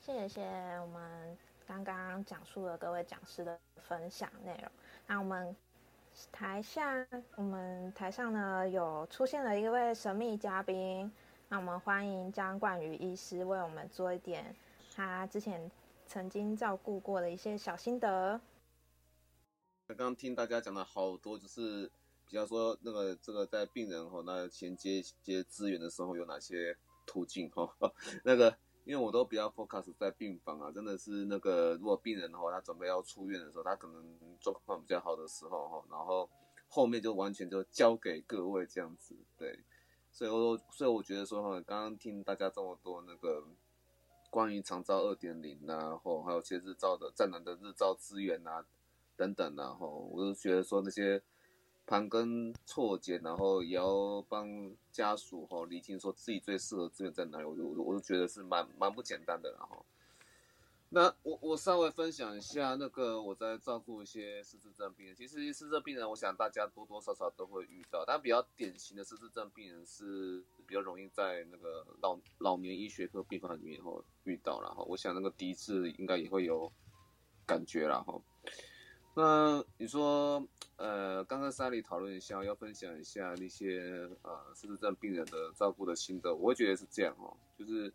[0.00, 0.42] 谢谢
[0.80, 4.70] 我们刚刚讲述了各位讲师的分享内容。
[5.06, 5.54] 那我们
[6.32, 11.12] 台下，我们台上呢有出现了一位神秘嘉宾，
[11.50, 14.56] 那我们欢迎张冠宇医师为我们做一点
[14.96, 15.70] 他之前
[16.06, 18.40] 曾经照顾过的一些小心得。
[19.86, 21.90] 刚刚听大家讲了好多，就是
[22.26, 26.74] 比较说那个这个在病人哈那衔接一些资源的时候有哪些
[27.04, 27.70] 途径哈，
[28.24, 28.56] 那个。
[28.84, 36.28] 因为我都比较 focus 在病房啊，真的是那个如果病人的话，他准备要出院的时候，他可能状况比较好的时候哈，然后
[36.68, 39.60] 后面就完全就交给各位这样子，对，
[40.10, 43.44] 所以我所以我觉得说哈，刚刚听大家这么多那个
[44.30, 48.64] 关于长照二点零啊，或还有些日照的战南的日照资源啊
[49.16, 51.22] 等等然后我就觉得说那些。
[51.90, 54.46] 盘根错节，然后也要帮
[54.92, 59.84] 家属哈理清说自己最适合资源在哪里，我就我我就觉得是蛮蛮不简单的，然后，
[60.90, 73.90] 那我我稍微分享一下那个我在照顾一些失智症病人，其实失智症病人，我想大家多多少少都会遇到，但比较典型的失智症病人是比较容易在那个老老年医学科病房里面哈
[74.22, 76.70] 遇到，然后我想那个第一次应该也会有
[77.44, 78.14] 感觉了哈。
[79.12, 80.42] 那你说，
[80.76, 87.92] 呃，刚刚三里讨论一下，要分享一下那些呃失智症病人的照顾的心得，我会觉得是这样哦，就是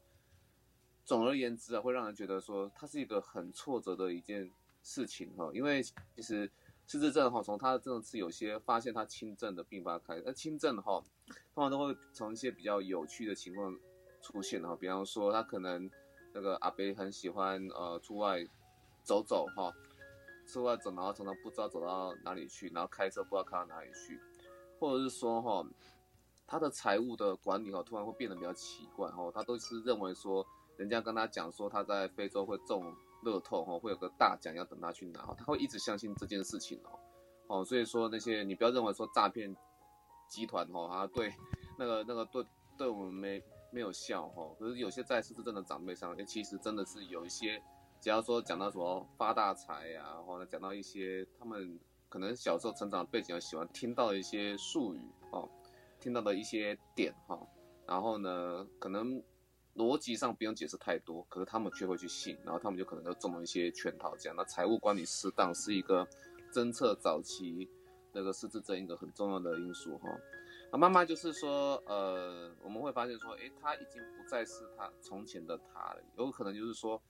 [1.06, 4.52] 总而言之啊，会让人觉得说，它是一个很挫折的一件
[4.84, 6.52] 事情哈，因为其实
[6.86, 11.02] 失智症哈，从他的症次有些发现他轻症的并发开，那轻症哈，
[11.54, 13.74] 通常都会从一些比较有趣的情况
[14.22, 15.90] 出现哈，比方说他可能
[16.34, 18.46] 那个阿伯很喜欢呃出外
[19.02, 19.74] 走走哈。
[20.46, 24.20] 出外走，然后常常不知道走到哪里去，然后开车不知道开到哪里去，
[24.80, 25.66] 或者是说哈，
[26.48, 30.46] 他的财务的管理哈，突然会变得比较奇怪哈，他都是认为说，
[30.78, 37.00] 人家跟他讲说他在非洲会中乐透哈，会有个大奖要等他去拿哈，他会一直相信这件事情哦，
[37.48, 39.56] 哦，所以说那些你不要认为说诈骗
[40.28, 41.34] 集团哈，他对
[41.78, 42.46] 那个那个对
[42.78, 47.62] 对我们没没有效哈，可是有些在失智症的长辈上，其实真的是有一些。
[48.02, 55.02] 只要说讲到什么发大财呀，然后呢讲到一些他们可能小时候成长背景喜欢听到的一些术语
[55.32, 55.50] 哦，
[56.00, 57.40] 听到的一些点哈，
[57.88, 59.20] 然后呢可能
[59.76, 64.16] 逻辑上不用解释太多，可是他们却会去信，然后他们就可能就中了一些圈套。
[64.18, 66.08] 这样，那财务管理适当是一个
[66.54, 67.68] 侦测早期
[68.14, 70.10] 那个失智症一个很重要的因素哈。
[70.72, 77.02] 那慢慢就是说，呃，我们会发现说，诶，他已经不再是他从前的他了，有可能就是说。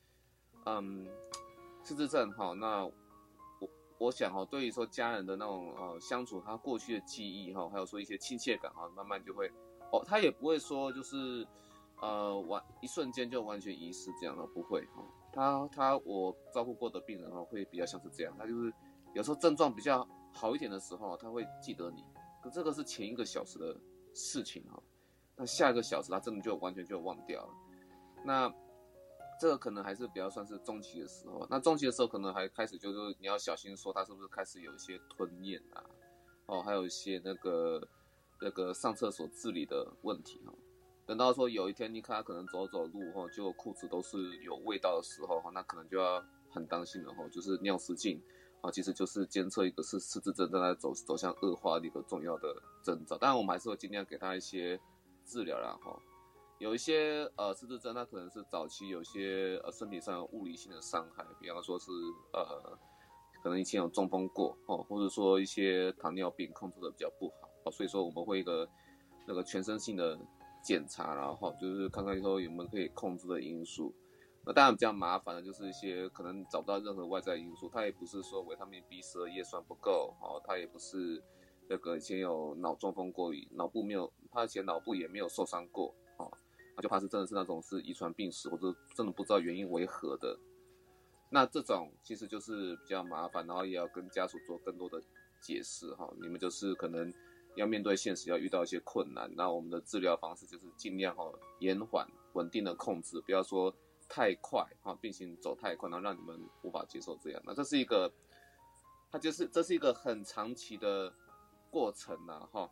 [0.66, 1.08] 嗯，
[1.84, 9.48] 失智症哈，那我我想哈，对于说家人的那种呃相处，他过去的记忆哈，还有说一些亲切感哈，慢慢就会
[9.92, 11.46] 哦，他也不会说就是
[12.02, 15.04] 呃完一瞬间就完全遗失这样的，不会哈。
[15.31, 18.74] 他他我照顾过的病人哈，会比较像是这样，他就是
[19.14, 22.04] 有时候症状比较好一点的时候，他会记得你，
[22.42, 23.78] 可这个是前一个小时的
[24.16, 24.81] 事情哈，
[25.36, 27.54] 那下一个小时他真的就完全就忘掉了，
[28.25, 28.52] 那。
[29.40, 35.84] 这个可能还是比较算是中期的时候，那中期的时候可能还开始就是你要小心说他是不是开始有一些吞咽啊，
[36.46, 37.85] 哦，还有一些那个
[38.41, 40.53] 那个上厕所自理的问题哈。
[41.06, 48.19] 等到说有一天你看他可能走走路哈，就裤子都是有味道的时候哈，那可能就要很担心了哈，就是尿失禁
[48.62, 53.18] 啊，其实就是监测一个是失智症正在走走向恶化的一个重要的征兆。
[53.18, 54.79] 当然我们还是会尽量给他一些
[55.25, 56.00] 治疗啦哈。
[56.58, 61.92] 有一些呃失智症，它可能是早期有些呃身体上有物理性的伤害，比方说是
[62.32, 62.78] 呃
[63.44, 68.68] 可能以前有中风过哦，或者说一些糖尿病控制的比较不好哦，所以说我们会一个
[69.28, 70.18] 那个全身性的
[70.64, 73.94] 检查，然后就是看看以后有没有可以控制的因素。
[74.46, 81.22] 那当然比较麻烦的就是一些可能找不到任何外在因素，它也不是说维他命 B 十二叶酸不够哦，它也不是
[81.68, 85.94] 那个以前有脑中风过，脑部没有，他以前脑部也没有受伤过。
[86.75, 90.38] 那就怕是真的是那种是遗传病史，或者真的不知道原因为何的，
[91.30, 95.01] 那这种其实就是比较麻烦，然后也要跟家属做更多的
[95.39, 96.12] 解释哈。
[96.22, 97.13] 你们就是可能
[97.56, 103.74] 要面对现实，要遇到一些困难，那我们的治疗方式就是尽量哈延缓、稳定的控制，不要说
[104.10, 107.42] 太快哈，病情走太快，然后让你们无法接受这样。
[107.45, 108.12] 那这是一个，
[109.10, 111.13] 它就是这是一个很长期的
[111.72, 112.69] 过程呐哈。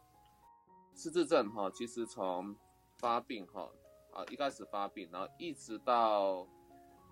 [0.94, 2.54] 失智症哈，其实从
[2.98, 3.70] 发病哈。
[4.14, 6.48] 啊，一开始发病，然后一直到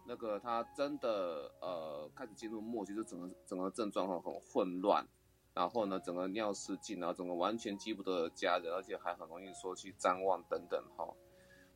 [0.06, 5.06] 那个他真的呃开始进入末期，就整个整个症状哈很混乱，
[5.54, 11.08] 然后呢整个尿失禁，然后整个完全记不得家人，而且还很容易说去张望等等哈。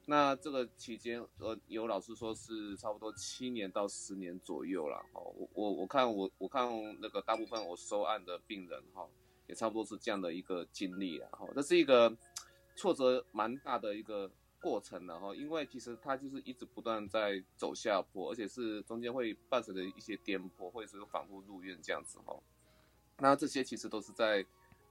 [0.07, 4.97] 那这个期间，呃，有老师说是差不多七年到十年左右了。
[5.11, 6.69] 哈，我我我看我我看
[7.01, 9.07] 那个大部分我收案的病人哈，
[9.47, 11.27] 也差不多是这样的一个经历了。
[11.31, 12.15] 哈，这是一个
[12.75, 14.29] 挫折蛮大的一个
[14.65, 22.35] 过程然后因为其实他就是一直不断在走下坡，而且是中间会伴随着一些颠簸，或者是反复入院这样子哈。
[23.19, 24.43] 那这些其实都是在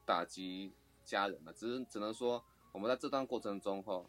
[0.07, 0.73] 打击
[1.05, 2.41] 家人的，只是只能说
[2.71, 4.01] 我们在这段过程中哈。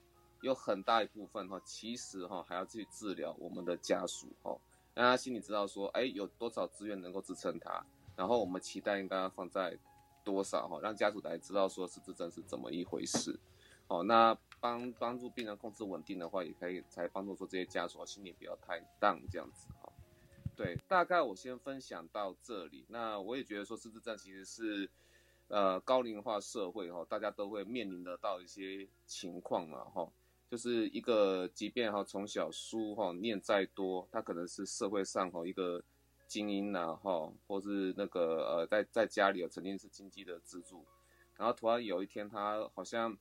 [0.42, 4.56] 有很大一部分哈，其实哈还要去治疗我们的家属哈，
[4.94, 7.84] 让他心里知道说，哎，有多少资源能够支撑他，
[8.16, 9.76] 然后我们期待应该放在
[10.24, 13.40] 多少哈，让家属来知道说是这真是怎么一回事，
[13.88, 19.94] 哦，那帮帮助病人控制稳定的话，也可以才帮助说这些家属心里不要太荡这样子哈。
[20.56, 24.90] 对，大概我先分享到这里，那我也觉得说失智症其实是
[25.50, 30.12] 呃高龄化社会哈，大家都会面临得到一些情况嘛哈。
[30.50, 35.84] 就是一个，即便哈从小书哈念再多，他可能是社会上哈一个
[36.28, 40.84] 精英呐哈，或是那个呃在在家里曾经是经济的支柱，
[41.38, 43.16] 然后突然有一天他好像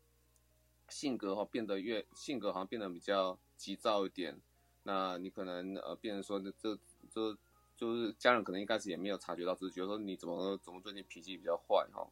[0.88, 4.40] 性格哈变得越性格好像变得比较急躁一点，
[4.82, 6.78] 那你可能呃变成说这
[7.10, 7.36] 这
[7.76, 12.06] 就是家人可能一开始也没有察觉到，只是觉得说你怎么怎么最近脾气比较坏哈，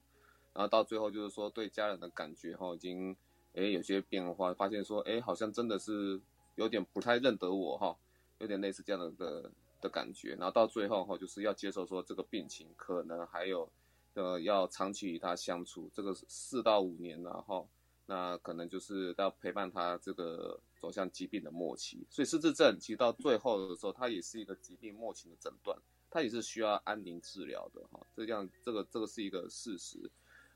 [0.52, 3.16] 然后到最后就是说对家人的感觉哈已经。
[3.54, 6.18] 哎，有些变化，发现说，哎，好像真的是
[6.54, 7.94] 有点不太认得我哈，
[8.38, 9.50] 有点类似这样的的
[9.82, 10.30] 的感觉。
[10.36, 13.70] 然后到最后哈，就是要接受说这个病情可能还有，
[14.14, 17.68] 呃，要长期与他相处，这个四到五年然后，
[18.06, 22.06] 那可能就是要陪伴他这个走向疾病的末期。
[22.10, 25.78] 所以失智症其实到最后的时候，它也是一个疾病末期的诊断，
[26.10, 28.04] 它也是需要安宁治疗的哈。
[28.14, 30.10] 这样，这个这个是一个事实。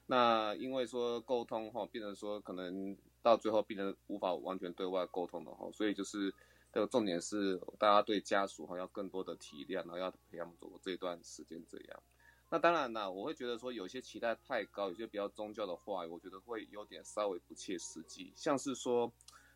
[0.06, 6.32] 那因为说沟通哈，病人说可能到最后病人无法完全对外沟通的哈，所以就是
[6.72, 12.02] 这个重点是大家对家属哈要更多的体谅，然后要陪他们走过这段时间这样。
[12.48, 18.32] 那当然啦，我会觉得说有些期待太高，有些比较宗教的话，我觉得会有点稍微不切实际。
[18.36, 19.12] 像是说，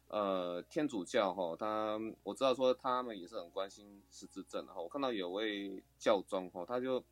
[0.08, 4.80] 呃，天主教哈，他我知道说他们也是很关心失智症哈。
[4.80, 7.04] 我看到有位教宗哈，他就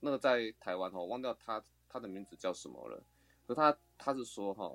[0.00, 1.62] 那个在台湾哈，忘掉他。
[1.88, 3.02] 他的名字叫什么了？
[3.46, 4.70] 可他他是说哈，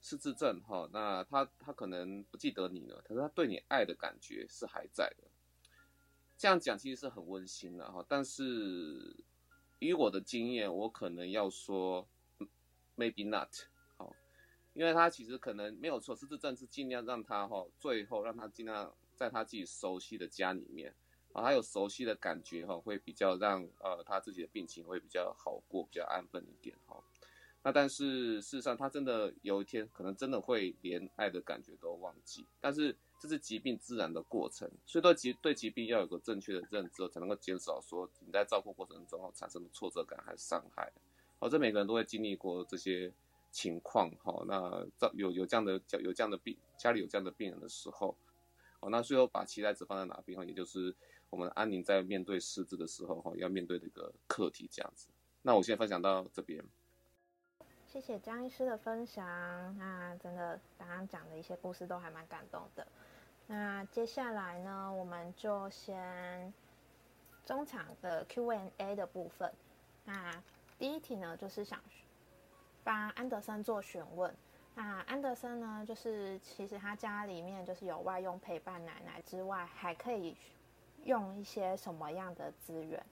[0.00, 5.24] 失智症哈，那他他可能不记得你了，可是他对你爱的感觉是还在的。
[6.38, 9.14] 这样讲其实是很温馨的哈，但是
[9.78, 12.08] 以我的经验，我可能要说
[12.96, 13.48] maybe not
[13.96, 14.14] 好，
[14.72, 20.94] 因为他其实可能没有错，失智症是尽量让他哈，最后让他尽量在他自己熟悉的家里面。
[21.32, 26.96] 啊，他有熟悉的感觉哈，会比较让呃他自己的病情会比较好过，比较安分一点哈。
[27.62, 32.46] 那但是事实上，他真的有一天可能真的会连爱的感觉都忘记。
[32.60, 40.92] 但是这是疾病自然的过程，所以对疾对疾病要有个正确的认知，才能够减少说你在照顾过程中产生的挫折感还是伤害。
[41.38, 43.12] 好，这每个人都会经历过这些
[43.50, 44.44] 情况哈。
[44.46, 48.16] 那照有有这样的有这样的病，家里有这样的病人的时候，
[48.80, 50.94] 哦，那最后把期待值放在哪边哈，也就是。
[51.28, 55.08] 我们安宁在面对失智的时候，哈，要面对的一个课题这样子。
[55.42, 56.64] 那我先分享到这边。
[57.96, 59.24] 谢谢江医师的分享。
[59.78, 62.86] 那真的刚刚讲的一些故事都还蛮感动的。
[63.46, 66.52] 那接下来呢，我们就先
[67.46, 69.50] 中场的 Q&A 的部分。
[70.04, 70.30] 那
[70.78, 71.80] 第一题呢，就是想
[72.84, 74.30] 帮安德森做询问。
[74.74, 80.36] 那安德森呢，就是其实他家里面就是有外佣陪伴奶奶之外，还可以。
[81.04, 83.02] 用一些什么样的资源？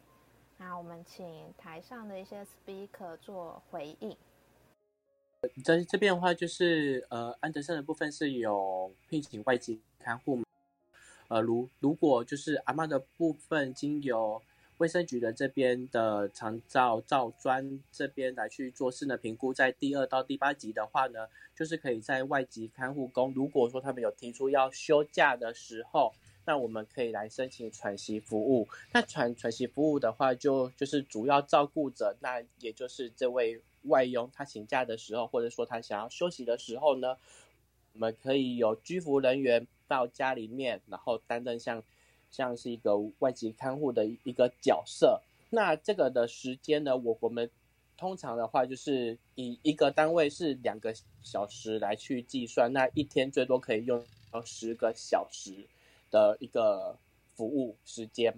[0.58, 4.14] 那我们请台上的一些 speaker 做回应。
[5.64, 10.42] 在这边的话，就是呃，安德森的部分是有聘请外籍看护。
[11.28, 14.40] 呃，如如果就是阿妈的部分，经由
[14.78, 26.12] 卫生局的这边的长照照专这边来去做智能评估，在第二到第八级的话呢，就是可以在外籍看护工，如果说他们有提出要休假的时候。
[26.46, 28.68] 那我们可以来申请喘息服务。
[28.92, 37.16] 那喘喘息服务的话，就就是主要照顾者，那也就是这位外佣，他请假的时候，或者说他想要休息的时候呢，
[37.92, 41.82] 我们可以有居服人员到家里面，然后担任像
[42.30, 45.20] 像是一个外籍看护的一个角色。
[45.50, 47.50] 那这个的时间呢，我我们
[47.96, 54.04] 通常的话就是以一个单位是两个小时来去计算，那一天最多可以用
[54.44, 55.66] 十个小时。
[56.10, 56.96] 的一个
[57.34, 58.32] 服务时间，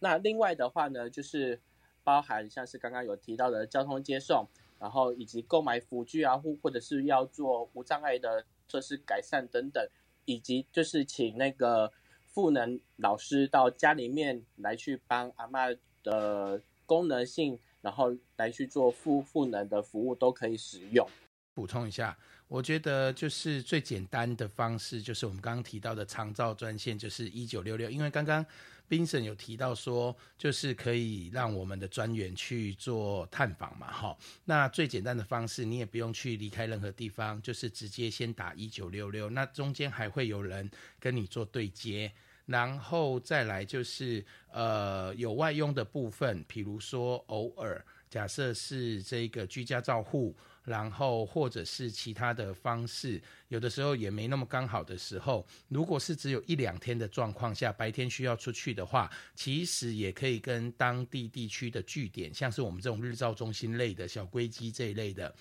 [0.00, 1.58] 那另外的话呢，就是
[2.04, 4.46] 包含像是刚刚有提到的交通接送，
[4.82, 9.88] 然后以及购买辅具啊，或或者是要做无障碍的设施改善等等，
[10.24, 11.92] 以及就是请那个
[12.26, 15.68] 赋能老师到家里面来去帮阿妈
[16.02, 21.08] 的功能性，然后来去做赋赋能的服务都可以使用。
[21.54, 27.88] 补充一下，我觉得就是最简单的方式，就是我们刚刚提到的长照专线，就是一九六六。
[27.88, 28.44] 因为刚刚
[28.88, 34.16] 冰神有提到说，就是可以让我们的专员去做探访嘛，哈。
[34.44, 39.30] 那最简单的方式，你也不用去离开任何地方，就是直接先打一九六六。
[39.30, 40.70] 那中间还会有人
[41.00, 42.12] 跟你做对接，
[42.46, 50.36] 然后再来就是呃有外佣的部分，比如说偶尔假设是这个居家照护。
[50.64, 65.34] 然后或者是其他的方式，有的时候也没那么刚好的时候，如果是只有一两天的状况下，白天需要出去的话，其实也可以跟当地地区的据点，像是我们这种日照中心类的小龟基这一类的。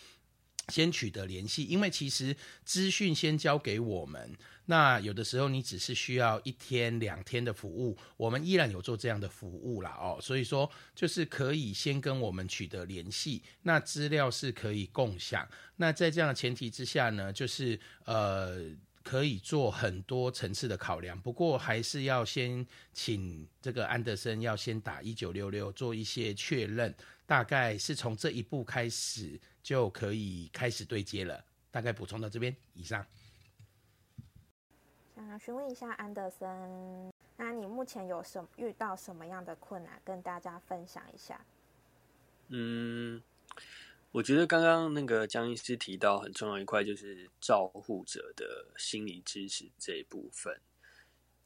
[0.71, 4.33] 先取得联系，因为其实资讯先交给我们。
[4.67, 10.17] 那有的时候你只是需要一天两天的服务，我们依然有做这样的服务啦哦。
[10.21, 15.45] 所以说，就是可以先跟我们取得联系，那资料是可以共享。
[15.75, 18.63] 那在这样的前提之下呢，就是呃
[19.03, 21.19] 可以做很多层次的考量。
[21.19, 29.37] 不过还是要先请这个安德森要先打一九六六做一些确认，大概是从这一步开始。
[29.61, 31.43] 就可以开始对接了。
[31.69, 33.05] 大概补充到这边以上。
[35.15, 41.45] 想询问一下安德森，那你目前有什遇到什么样的困难，跟大家分享一下？
[42.49, 43.21] 嗯，
[44.11, 50.59] 我觉得刚刚那个江医师提到很重要一块，就是照护者的心理支持这一部分，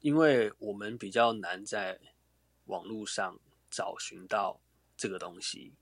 [0.00, 2.00] 因为我们比较难在
[2.64, 3.38] 网络上
[3.70, 4.58] 找寻到
[4.96, 5.72] 这个东西。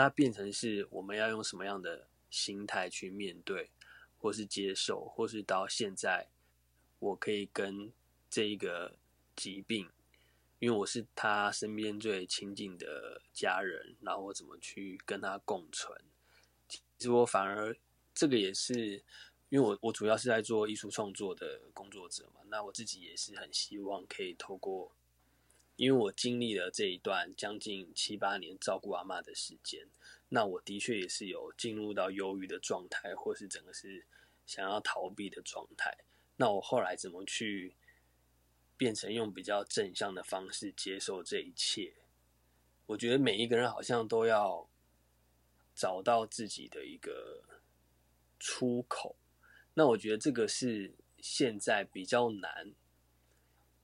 [0.00, 3.68] 那变成是我们要用什么样的心态去面对，
[4.16, 6.28] 或是接受，或是到现在，
[6.98, 7.92] 我可以跟
[8.30, 8.96] 这一个
[9.36, 9.90] 疾病，
[10.58, 15.94] 因为我是他身边最亲近的家人，然后我怎么去跟他共存？
[16.66, 17.76] 其实我反而
[18.14, 19.02] 这个也是，
[19.50, 24.96] 因为我我主要是在做艺术创作的工作者嘛，那我自己也是很希望可以透过。
[25.80, 29.88] 因为我经历了这一段将近七八年照顾阿妈的时间，
[30.28, 34.04] 那我的确也是有进入到忧郁的状态，或是整个是
[34.44, 35.96] 想要逃避的状态。
[36.36, 37.74] 那我后来怎么去
[38.76, 41.94] 变成用比较正向的方式接受这一切？
[42.84, 44.68] 我觉得每一个人好像都要
[45.74, 47.42] 找到自己的一个
[48.38, 49.16] 出口。
[49.72, 52.74] 那我觉得这个是现在比较难。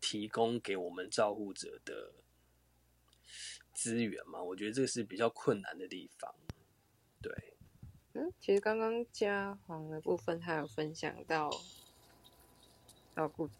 [0.00, 2.12] 提供给我们照护者的
[3.72, 6.34] 资源嘛，我觉得这个是比较困难的地方。
[7.20, 7.32] 对，
[8.14, 11.50] 嗯，其实刚刚嘉黄的部分，他有分享到
[13.14, 13.50] 照顾。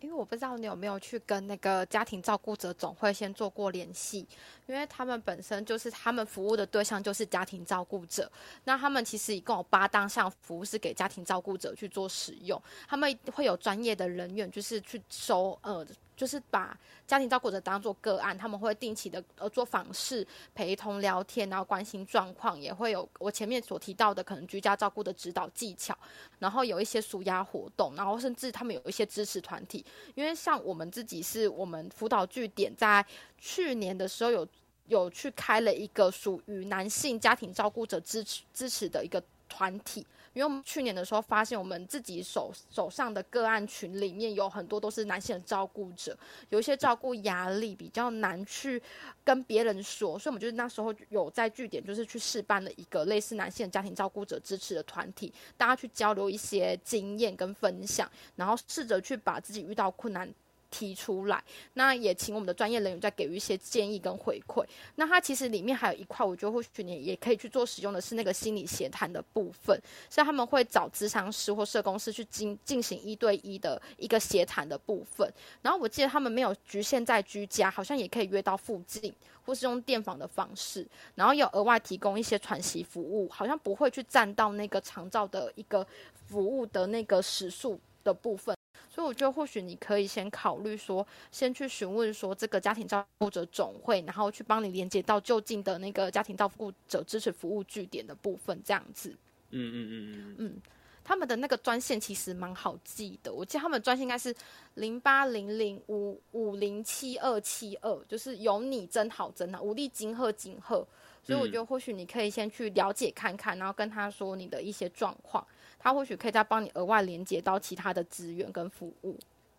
[0.00, 4.26] 因为我不知道你有没有去跟那个家庭照顾者总会先做过联系，
[4.66, 8.30] 因为他们本身就是他们服务的对象就是家庭照顾者，
[8.64, 15.86] 那他们其实一共有八档项服务是给家庭照顾者去做使用，他们会有专业的人员就是去收呃。
[16.20, 25.96] 就是把家庭照顾者当做个案，他们会定期的呃做访视、陪同聊天，然后关心状况，也会有我前面所提到的可能居家照顾的指导技巧，
[26.38, 29.82] 然后有一些舒压活动，然后甚至他们有一些支持团体，
[30.14, 33.02] 因为像我们自己是我们辅导据点，在
[33.38, 34.46] 去年的时候有
[34.88, 40.06] 有去开了一个属于男性家庭照顾者支持支持的一个团体。
[40.32, 46.16] 因为我们去年的时候发现，我们自己手手上的个案群里面有很多都是男性的照顾者，
[46.50, 48.80] 有一些照顾压力比较难去
[49.24, 60.32] 跟别人说，所以我们就是那时候有在据点，就是去试办了一个类似男性家庭照顾者支持的团体，大家去交流一些经验跟分享，然后试着去把自己遇到困难。
[60.70, 61.42] 提出来，
[61.74, 64.64] 那也请我们的专业人员再给予一些建议跟回馈。
[64.94, 69.76] 那它其实里面还有一块，我觉得或许你也可以去做使用的是那个心理协谈的部分，
[70.08, 75.30] 是他们会找咨商师或社工师去进进行一对一的一个协谈的部分。
[75.60, 79.12] 然后我记得他们没有局限在居家，好像也可以约到附近，
[79.44, 85.86] 或是用电访的方式，然后有额外提供一些喘息服务，好像不会去占到那个长照的一个
[86.28, 88.56] 服务的那个时数的部分。
[89.00, 99.08] 所以我觉得或许你可以先考虑说，先去询问说这个家庭照顾者总会，然后去帮你连接到就近的那个家庭照顾者支持服务据点的部分，这样子。
[99.52, 100.62] 嗯嗯嗯嗯嗯，
[101.02, 104.34] 他们的那个专线其实蛮好记的，我记得他们专线应该是
[104.74, 110.86] 零八零零五五零七二七二，就是有你真好真好，无力金鹤金鹤。
[111.22, 115.42] 所以我觉得或许你可以先去了解看看，然后跟他说你的一些状况。
[115.80, 119.18] 他或许可以再帮你额外连接到其他的资源跟服务，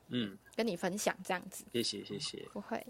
[0.10, 1.66] 嗯，跟你分享这样子。
[1.74, 2.48] 谢谢谢谢。
[2.54, 2.86] 不会，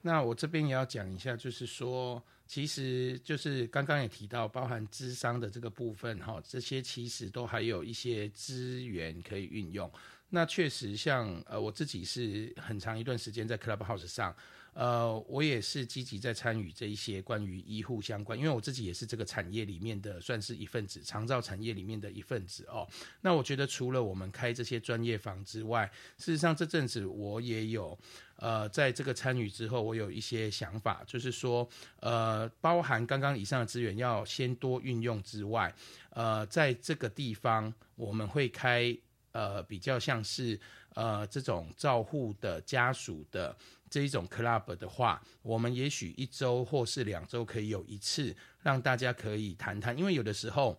[0.00, 9.90] 那我这边也要讲一下，就是说，其实就是刚刚也提到，包含智商的这个部分哈，这些其实都还有一些资源可以运用。
[10.30, 14.34] 那确实像呃我自己是很长一段时间在 Clubhouse 上，
[14.78, 22.86] 呃我也是积极在参与这一些关于医护相关，因为我自己也是这个产业里面的算是一份子，长照产业里面的一份子哦。
[23.20, 27.98] 那我觉得除了我们开这些专业房之外，事实上这阵子我也有。
[28.40, 31.68] 呃，在这个参与之后，我有一些想法，就是说，
[31.98, 35.74] 呃，包含刚刚以上的资源要先多运用之外，
[36.10, 38.96] 呃，在这个地方我们会开
[39.32, 40.56] 呃比较像是
[40.98, 43.56] 呃这种照护的家属的
[43.88, 50.78] 这一种 club 的话，我们也许一周或是两周可以有一次让大家可以谈谈，因为有的时候。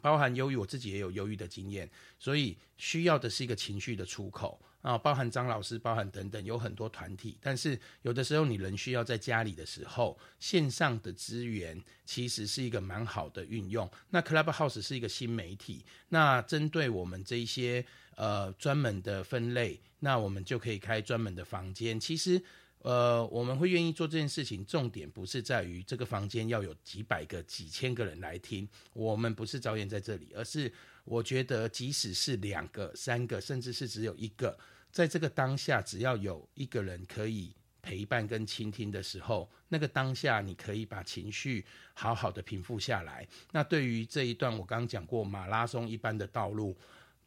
[0.00, 1.90] 包含忧郁，我自己也有忧郁的经验，
[2.20, 4.96] 所以需要的是一个情绪的出口啊。
[4.98, 13.90] 包含张老师，包含等等，有很多团体，但是有的时候你人需要在家里的时候，线上的资源其实是一个蛮好的运用。
[14.10, 17.84] 那 Clubhouse 是一个新媒体，那针对我们这一些
[18.16, 21.98] 呃专门的分类，那我们就可以开专门的房间。
[21.98, 22.42] 其实。
[22.82, 30.72] 呃，我们会愿意做这件事情，重点不是在于这个房间要有几百个、几千个人来听，我们不是着眼在这里，而是
[31.04, 34.56] 我觉得，即使是两个、三个，甚至是只有一个，
[34.92, 43.26] 在这个当下，只要有一个人可以陪伴跟倾听的时候，那个当下，你可以把情绪好好的平复下来。
[43.50, 46.76] 那对于这一段我刚刚讲过马拉松一般的道路。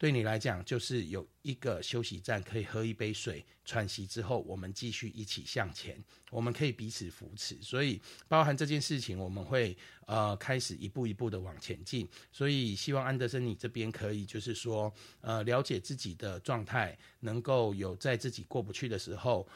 [0.02, 5.96] 对你来讲，就是有一个休息站，可以喝一杯水，喘息之后，我们继续一起向前。
[6.28, 12.08] 我们可以彼此扶持，所以包含这件事情，我们会呃开始一步一步的往前进。
[12.32, 19.46] 所以希望安德森你这边可以就是说，呃，了解自己的状态，能够有在自己过不去的时候，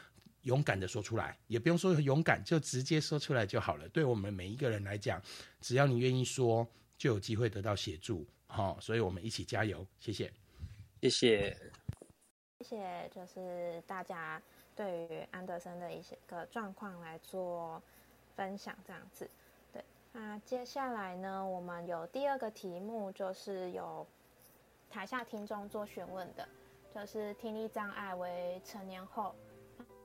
[0.43, 3.89] 勇敢的说出来，也不用说勇敢，就直接说出来就好了。
[3.89, 5.21] 对我们每一个人来讲，
[5.61, 6.65] 只要你愿意说，
[6.97, 8.25] 就有机会得到协助。
[8.49, 10.33] 好，所以我们一起加油，谢谢，
[11.03, 11.57] 谢谢，
[12.61, 14.41] 谢谢，就是大家
[14.75, 17.83] 对于安德森的一些个状况来做
[18.35, 19.29] 分享，这样子。
[19.73, 24.07] 对，那接下来呢，我们有第二个题目，就是有
[24.89, 26.49] 台下听众做询问的，
[26.95, 29.35] 就是听力障碍为成年后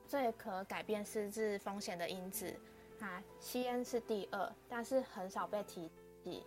[0.06, 2.54] 最可改变失智风险的因子
[3.00, 5.90] 啊，吸烟是第二，但是很少被提
[6.22, 6.44] 及。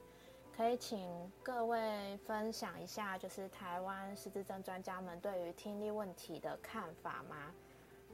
[0.55, 0.97] 可以请
[1.43, 1.77] 各位
[2.25, 7.51] 分享一下，就是台湾失智症专家们对于听力问题的看法吗？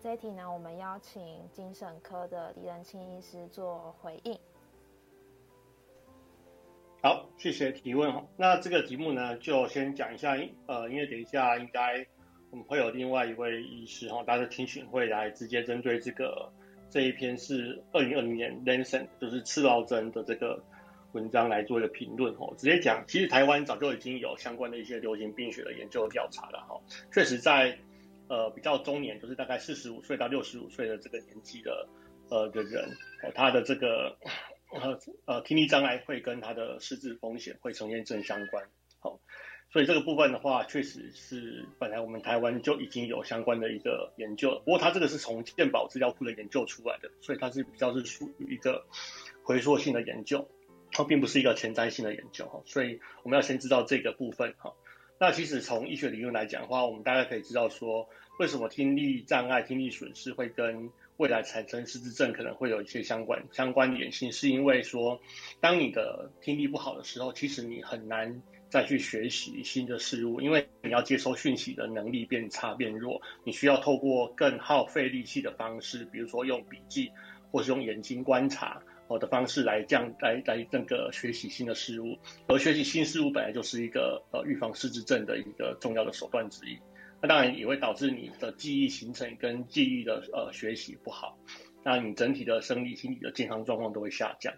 [0.02, 4.36] 这一题呢，我们邀请精神科的李仁清医师做回应。
[7.04, 8.26] 好，谢谢提问哈。
[8.36, 12.04] 那这个题目呢，就先讲一下，呃，因为等一下应该
[12.50, 16.52] 我们会有另外一位医师哈，他的听讯会来直接针对这个
[16.90, 20.60] 这一篇是二零二零年 Lancet 就是赤道针的这个。
[21.14, 26.80] 文章来做一个评论哦，直接讲，其实台湾早就已经有相关的一些流行病学的研究调查了哈，
[27.12, 27.78] 确实在
[28.28, 31.88] 呃比较中年，就是大概四十五岁到六十五岁的这个年纪的
[32.30, 32.90] 呃的人，
[33.36, 34.18] 他的这个
[34.72, 38.64] 呃呃听力障碍会跟他的失智风险会呈现正相关，
[39.00, 39.20] 好，
[39.70, 48.86] 所以这个部分的话，确实是本来我们台湾就已经有相关的一个研究，不过它这个是从健保资料库的研究出来的，所以它是比较是属于一个
[49.44, 50.48] 回溯性的研究。
[50.92, 54.74] 它并不是一个前瞻性的研究哈，所以我们要先知道这个部分哈。
[55.20, 65.22] 那其实从医学理论来讲的话，我们大概可以知道说，为什么听力障碍、听力损失会跟未来产生失智症可能会有一些相关相关联性，是因为说，
[65.60, 77.12] 当你的听力不好的时候，其实你很难再去学习新的事物，因为你要接收讯息的能力变差变弱，你需要透过更耗费力气的方式，比如说用笔记
[77.52, 78.82] 或是用眼睛观察。
[79.12, 86.78] 我的方式来降来来那个学习新的事物，而学习新事物本来就是一个呃预防失智症的一个重要的手段之一。
[87.22, 91.38] 那当然也会导致你的记忆形成跟记忆的呃学习不好，
[91.84, 94.54] 那你整体的生理心理的健康状况都会下降。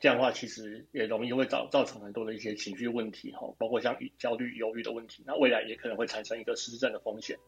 [0.00, 5.22] 这样的话其实也容易会造造成很多的一些情绪问题哈，包括像焦虑、忧郁的问题。
[5.24, 7.38] 那未来也可能会产生一个失智症的风险。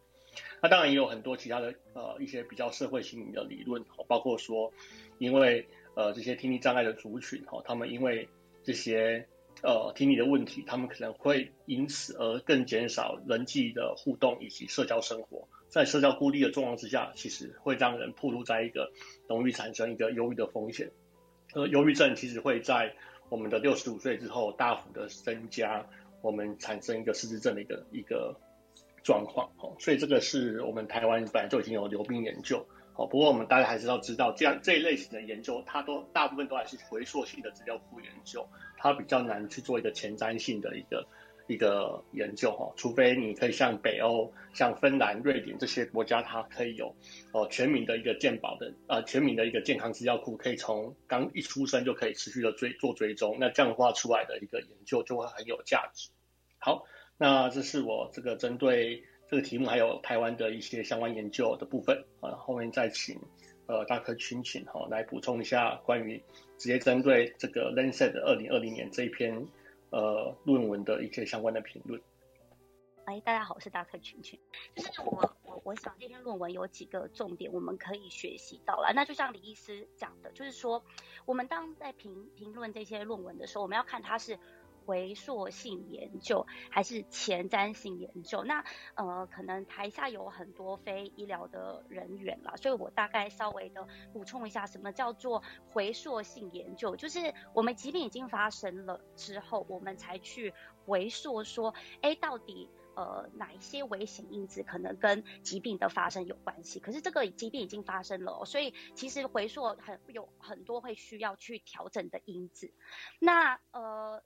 [0.62, 4.72] 那当然也有很多其他的呃一些比较社会心理的理论，包括说
[5.18, 5.66] 因为。
[5.94, 8.28] 呃，这些听力障碍的族群哈，他们因为
[8.62, 9.26] 这些
[9.62, 15.46] 呃听力的问题，他们可能会因此而更减少人际的互动以及社交生活。
[15.68, 18.92] 在社交孤立的状况之下，其实会让人暴露在一个
[19.28, 20.90] 容易产生一个忧郁的风险。
[21.54, 22.94] 呃，忧郁症其实会在
[23.28, 25.86] 我们的六十五岁之后大幅的增加，
[26.22, 28.36] 我们产生一个失智症的一个一个
[29.02, 29.50] 状况。
[29.58, 32.66] 哦，所以这个是我们台湾本来就已经有流病研究。
[32.96, 41.04] 哦，不过我们大家还是要知道，这样这一类型的研究，它都大部分都还是回溯性的资料库研究，它比较难去做一个前瞻性的一个
[41.48, 42.72] 一个研究哈。
[42.76, 46.94] 除非你可以像北欧、像芬兰、瑞典这些国家，它可以有
[47.32, 56.10] 哦全民的一个健保的呃全民的一个健康资料库，可以从刚一出生就可以持续的追做追踪，那这样的话出来的一个研究就会很有价值。
[56.58, 56.84] 好，
[57.18, 59.02] 那这是我这个针对。
[59.34, 63.20] 这个题目还有台湾的一些相关研究的部分啊，后面再请
[63.66, 66.22] 呃大科群请哈来补充一下关于
[66.56, 69.44] 直接针对这个 Lancet 二零二零年这一篇
[69.90, 72.00] 呃论文的一些相关的评论。
[73.06, 74.38] 哎，大家好，我是大科群群。
[74.76, 80.84] 就是我我我想这篇论文有几个重点我们可以学习到了，那就像李医师讲的，就是说
[81.24, 84.38] 我们当在评评论这些论文的时候，我们要看它是。
[84.84, 88.44] 回溯性研究还是前瞻性研究？
[88.44, 96.96] 那呃，可能台下有很多非医疗的人员啦，所以我大概稍微的补充一下，什么叫做回溯性研究？
[96.96, 100.52] 就是我们疾病已经发生了之后，我们才去
[100.84, 106.78] 回溯说，哎，到底呃哪一些危险因子可能跟疾病的发生有关系？
[106.78, 112.70] 可是这个疾病已经发生了，所以其实回溯很有很多会需要去调整的因子。
[113.18, 114.22] 那呃。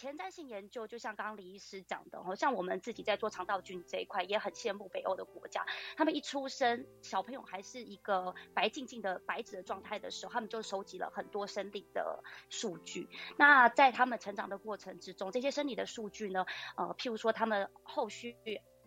[0.00, 5.66] 前瞻性研究就像刚刚李医师讲的，哦，像我们自己在做肠道菌这一块，也很羡慕北欧的国家。
[5.94, 13.10] 他们一出生，小朋友还是一个白净净的白纸的状态的时候，他们就收集了很多生理的数据。
[13.36, 16.46] 那在他们成长的过程之中，这些生理的数据呢，
[16.78, 18.38] 呃，譬如说他们后续。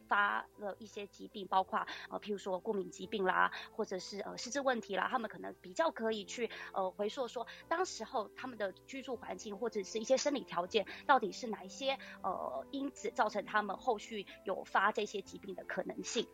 [0.08, 16.28] 发了一些疾病，包括呃，譬如说过敏疾病啦，或者是呃失智问题啦，他们可能比较可以去呃回溯说，当时候他们的居住环境或者是一些生理条件，到底是哪一些呃因子造成他们后续有发这些疾病的可能性。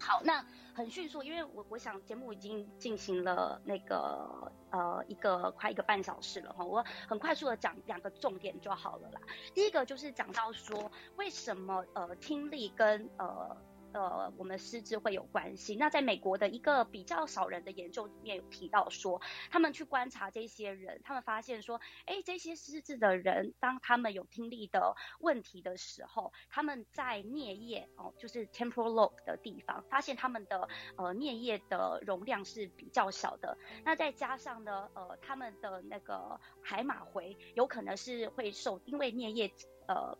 [0.00, 9.20] 好，那很迅速，因为我我想节目已经进行了那个呃一个快一个半小时了哈，我很快速的讲两个重点就好了啦。
[9.54, 13.56] 第一个就是讲到说，为什么呃听力跟呃。
[13.92, 15.74] 呃，我们失智会有关系。
[15.76, 19.20] 那在美国的一个比较少人的研究里面有提到说，
[19.50, 33.56] 他们去观察这些人，他们发现说，哎，这些失智的人，当他们有听力的问题的时候，他们在颞叶哦，就是 temporal lobe 的地方，发现他们的呃颞叶的容量是比较小的。
[33.84, 39.50] 那再加上呢，呃，他们的那个海马回有可能是会受，因为颞叶
[39.86, 40.18] 呃。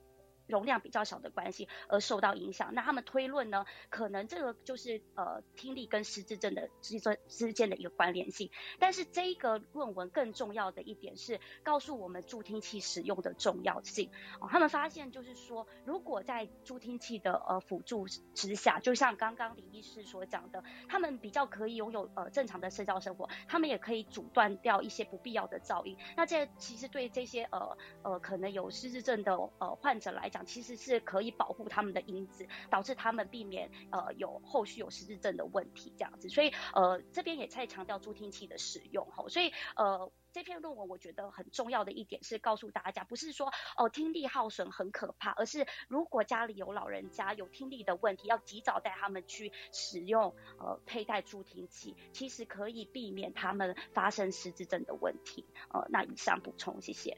[0.49, 8.51] 容量比较小的关系而受到影响，那他们推论呢，可能这个就是呃听力跟失智症的之之之间的一个关联性。
[8.79, 14.11] 但是这一个论文更重要的一点是告诉我们助听器使用的重要性。
[14.41, 25.97] 哦，他们发现就是说，如果在助听器的呃辅助之下，就像刚刚李医师所讲的，他们比较可以拥有呃正常的社交生活，他们也可以阻断掉一些不必要的噪音。
[26.17, 55.45] 那这其实对这些呃呃可能有失智症的呃患者来讲，其实是可以保护他们的因子，导致他们避免呃有后续有失智症的问题这样子，所以呃这边也在强调助听器的使用吼，所以呃这篇论文我觉得很重要的一点是告诉大家，不是说哦听力耗损很可怕，而是如果家里有老人家有听力的问题，要及早带他们去使用呃佩戴助听器，其实可以避免他们发生失智症的问题。
[55.71, 57.17] 呃，那以上补充，谢谢。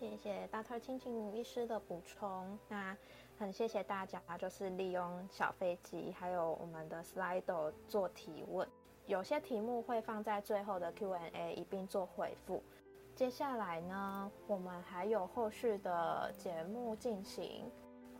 [0.00, 2.58] 谢谢大特亲亲医师的补充。
[2.70, 2.96] 那
[3.38, 8.66] 很谢谢大家，就是利用小飞机还有我们的 Slido 做提问。
[9.04, 12.62] 有些题目会放在最后的 Q&A 一并做回复。
[13.14, 17.70] 接下来呢，我们还有后续的节目进行。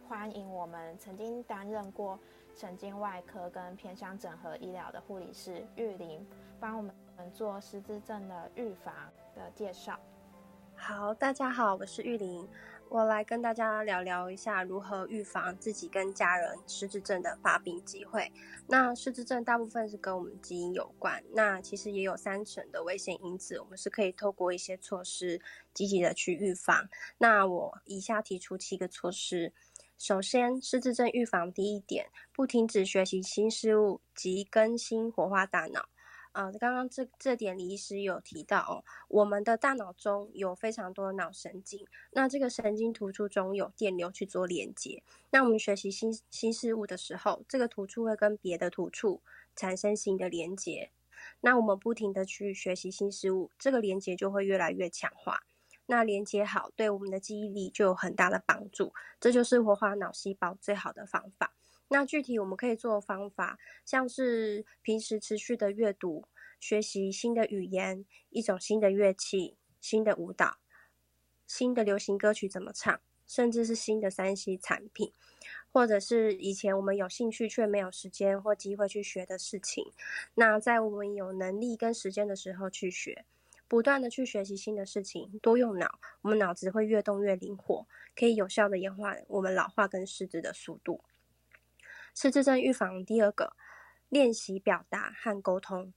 [0.06, 2.18] 欢迎我们曾经担任过
[2.54, 6.26] 神经外科跟偏向整合医疗的护理师玉玲，
[6.60, 6.92] 帮我们
[7.32, 8.94] 做失智症的预防
[9.34, 9.98] 的介绍。
[10.82, 12.48] 好，大家好，我是玉玲，
[12.88, 18.32] 我来跟大家聊聊一下如何预防自己跟家人失智症的发病机会。
[18.66, 25.40] 那失智症大部分是跟我们基因有关，那其实也有三成的危险因子，我们是可以透过一些措施
[25.74, 26.88] 积极的去预防。
[27.18, 29.52] 那我以下提出七个措施。
[29.98, 35.90] 首先，失智症预防第一点，不停止学习新事物及更新活化大脑。
[36.32, 49.20] 啊，刚刚这这点李医师有提到哦，我们的大脑中有非常多的脑神经，那这个神经突触中有电流去做连接，那我们学习新新事物的时候，这个突触会跟别的突触
[49.56, 50.92] 产生新的连接，
[51.40, 55.42] 那我们不停的去学习新事物，这个连接就会越来越强化。
[55.86, 58.94] 那连接好，对我们的记忆力就有很大的帮助。
[59.18, 61.52] 这就是活化脑细胞最好的方法。
[61.92, 66.24] 那具体我们可以做方法，像是平时持续的阅读、
[66.60, 70.58] 学习新的语言、一种新的乐器、新的舞蹈、
[71.48, 75.12] 新的流行歌曲怎么唱，甚至是新的三 C 产品，
[75.72, 79.84] 或者是以前我们有兴趣却没有时间或机会去学的事情。
[80.34, 83.24] 那在我们有能力跟时间的时候去学，
[83.66, 91.02] 不断的去学习新的事情，多用脑，我们脑子会越动越灵活，可以有效的延缓我们老化跟失智的速度。
[92.14, 93.54] 失智症预防第二个，
[94.08, 95.92] 练习表达和沟通，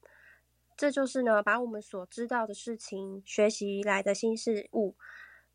[0.77, 4.95] 这就是呢，把我们所知道的事情、学习来的新事物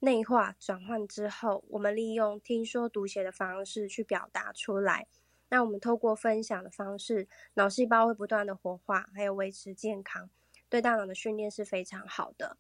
[0.01, 5.07] 内化转换之后，我们利用听说读写的方式去表达出来。
[5.49, 10.29] 那我们透过分享的方式，脑细胞会不断的活化，还有维持健康，
[10.69, 12.59] 对大脑的训练是非常好的，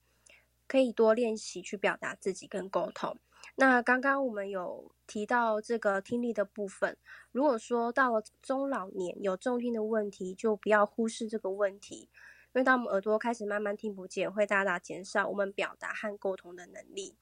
[0.66, 3.18] 可以多练习去表达自己跟沟通。
[3.56, 6.96] 那刚刚我们有提到这个听力的部分，
[7.32, 12.10] 如果说到了中老年有重听的问题，就不要忽视这个问题，因
[12.52, 17.16] 为当我们耳朵开始慢慢听不见，会大大减少我们表达和沟通的能力。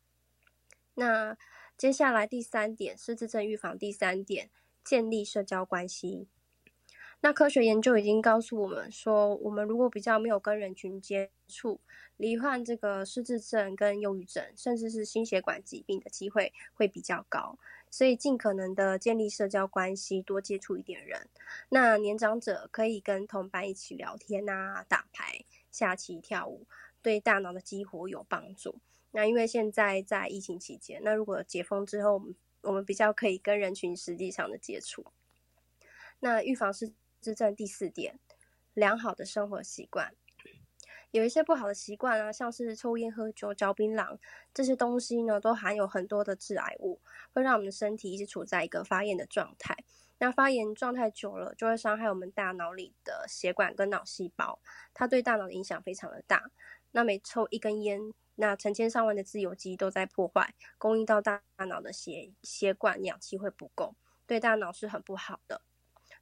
[0.94, 1.36] 那
[1.76, 4.50] 接下来第三点，失智症预防第三点，
[4.84, 6.28] 建立社交关系。
[7.26, 11.80] 那科学研究已经告诉我们说，我们如果比较没有跟人群接触，
[12.16, 17.58] 罹患这个失智症跟忧郁症，甚至是心血管疾病的机会会比较高。
[17.90, 21.28] 所以尽可能的建立社交关系，多接触一点人。
[21.70, 26.64] 那年长者可以跟同伴一起聊天啊，打牌、下棋、跳舞，
[27.02, 28.76] 对大脑的激活有帮助。
[29.10, 35.04] 那因为现在在疫情期间，那如果解封之后，我们我们比较可以跟人群实际上的接触。
[36.20, 36.92] 那预防是
[37.26, 38.20] 之症第四点，
[38.72, 40.14] 良好的生活习惯。
[41.10, 44.16] 有一些不好的习惯啊，像是抽烟、喝酒、嚼槟榔
[44.54, 47.00] 这些东西呢，都含有很多的致癌物，
[47.32, 49.76] 会让我们的身体一直处在一个发炎的状态。
[50.18, 54.60] 那发炎状态久了，就会伤害我们大脑里的血管跟脑细胞，
[54.94, 56.52] 它对大脑的影响非常的大。
[56.92, 58.00] 那每抽一根烟，
[58.36, 63.96] 那成千上万的自由基都在破坏供应到大脑的血血管，氧气会不够，
[64.28, 65.62] 对大脑是很不好的。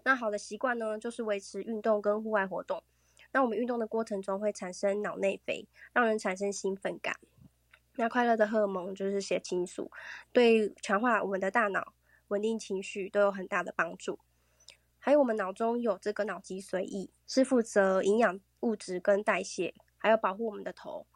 [0.04, 2.82] 那好的习惯呢，就是维持运动跟户外活动。
[3.32, 7.16] 那我们运动的过程中会产生脑内啡，让人产生兴奋感。
[7.96, 9.90] 那快乐的荷尔蒙就是血清素，
[10.32, 11.94] 对强化我们的大脑、
[12.28, 14.18] 稳定情绪都有很大的帮助。
[14.98, 21.06] 还有我们脑中有这个脑脊髓液，是负责营养物质跟代谢，还有保护我们的头。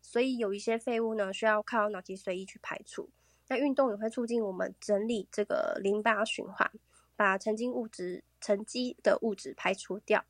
[0.00, 3.10] 所以有一些废物呢，需要靠脑脊髓液去排除。
[3.48, 6.70] 那运动也会促进我们整理这个淋巴循环，
[7.18, 10.24] 把沉积物质、沉积的物质排除掉。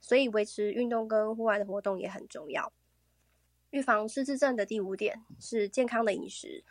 [0.00, 2.72] 所以维持运动跟户外的活动也很重要。
[3.70, 6.64] 预防失智症的第五点是健康的饮食，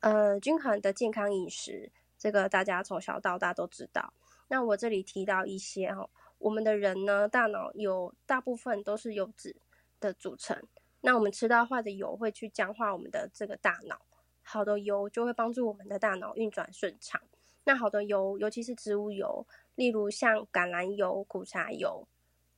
[0.00, 4.12] 呃，均衡的健康饮食，这个大家从小到大都知道。
[4.48, 9.56] 那我这里提到一些哈，我们的人呢，大脑有大部分都是油脂
[10.00, 10.62] 的组成。
[11.00, 14.02] 那我们吃到坏的油会去僵化我们的这个大脑，
[14.42, 17.20] 好的油就会帮助我们的大脑运转顺畅。
[17.64, 22.06] 那好的油，尤其是植物油，例如像橄榄油、苦茶油。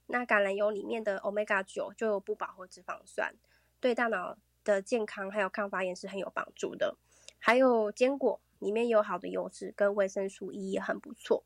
[0.07, 3.35] 那橄榄油里面的 omega 九就有不饱和脂肪酸，
[3.81, 6.97] 对大脑的健康还有抗发炎是很有帮助的。
[7.39, 11.45] 还有坚果里面有好的油脂跟维生素 E 也很不错。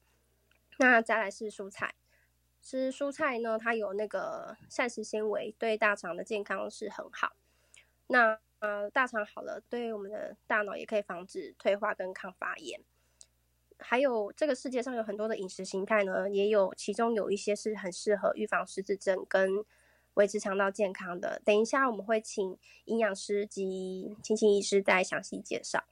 [0.78, 1.94] 那再来是蔬菜，
[2.60, 7.36] 吃蔬菜呢，它有那个膳食纤维，对大肠的健康是很好。
[8.08, 12.80] 那呃，大肠好了，对我们的大脑也可以防止退化跟抗发炎。
[13.78, 19.64] 还有这个世界上有很多的饮食形态呢，也有其中有一些是很适合预防失智症跟
[20.14, 21.40] 维持肠道健康的。
[21.44, 25.84] 等一下我们会请营养师及青青医师再详细介绍。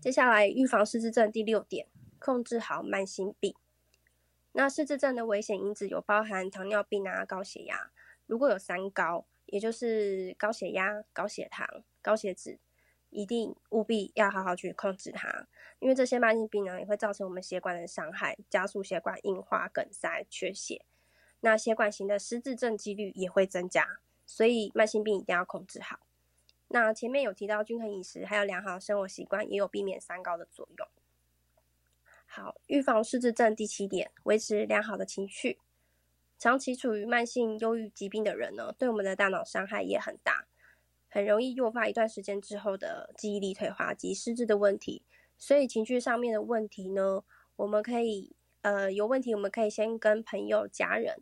[0.00, 1.86] 接下来预防失智症第六点，
[2.18, 3.54] 控制好慢性病。
[4.52, 7.90] 那失智症的危险因子有包含糖尿病啊、高血压。
[8.26, 12.58] 如果有三高，也就是高血压、高血糖、高血脂。
[13.12, 15.46] 一定务必要好好去控制它，
[15.78, 20.84] 因为这些慢性病呢也会造成我们血管的伤害，加速血管硬化、梗塞、缺血，
[21.40, 26.00] 那血管型的失智症几率也会增加，所以慢性病一定要控制好。
[26.68, 30.88] 那前面有提到均衡饮食，还有良好生活习惯，也有避免三高的作用。
[32.24, 35.58] 好，预防失智症第七点，维持良好的情绪。
[36.38, 40.46] 长期处于慢性忧郁疾病的人呢，对我们的大脑伤害也很大。
[41.14, 45.02] 很容易诱发一段时间之后的记忆力退化及失智的问题，
[45.36, 47.22] 所以情绪上面的问题呢，
[47.56, 51.20] 我们可以呃有问题，我们可以先跟朋友、家人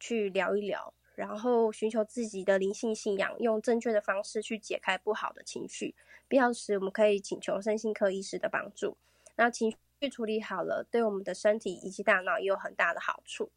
[0.00, 5.94] 去聊一聊，然后寻求自己的灵性信仰，用正确的方式去解开不好的情绪。
[6.26, 8.96] 必要时，我们可以请求身心科医师的帮助。
[9.36, 13.52] 那情绪处理好了，对我们的身体以及大脑也有很大的好处。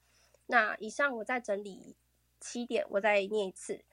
[0.45, 1.95] 那以上我再整理
[2.39, 3.83] 七点，我再念一次。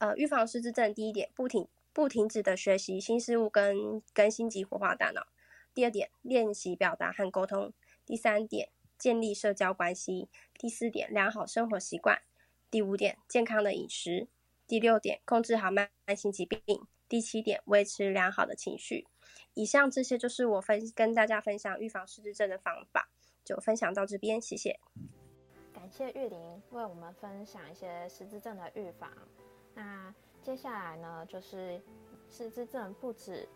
[0.00, 5.26] 呃，预防失智症，第一点，不停不停止的学习新事物跟更新及活化大脑。
[5.74, 7.74] 第二点，练习表达和沟通。
[8.06, 10.30] 第三点，建立社交关系。
[10.54, 12.22] 第四点，良好生活习惯。
[12.70, 14.28] 第五点，健康的饮食。
[14.66, 16.60] 第六点，控制好慢性疾病。
[17.06, 19.06] 第七点，维持良好的情绪。
[19.52, 23.10] 以上这些就是我分跟大家分享预防失智症的方法，
[23.44, 24.80] 就分享到这边，谢谢。
[25.74, 29.10] 感谢玉玲为我们分享一些失智症的预防。
[29.74, 31.80] 那接下来呢，就是
[32.28, 33.48] 失智症不止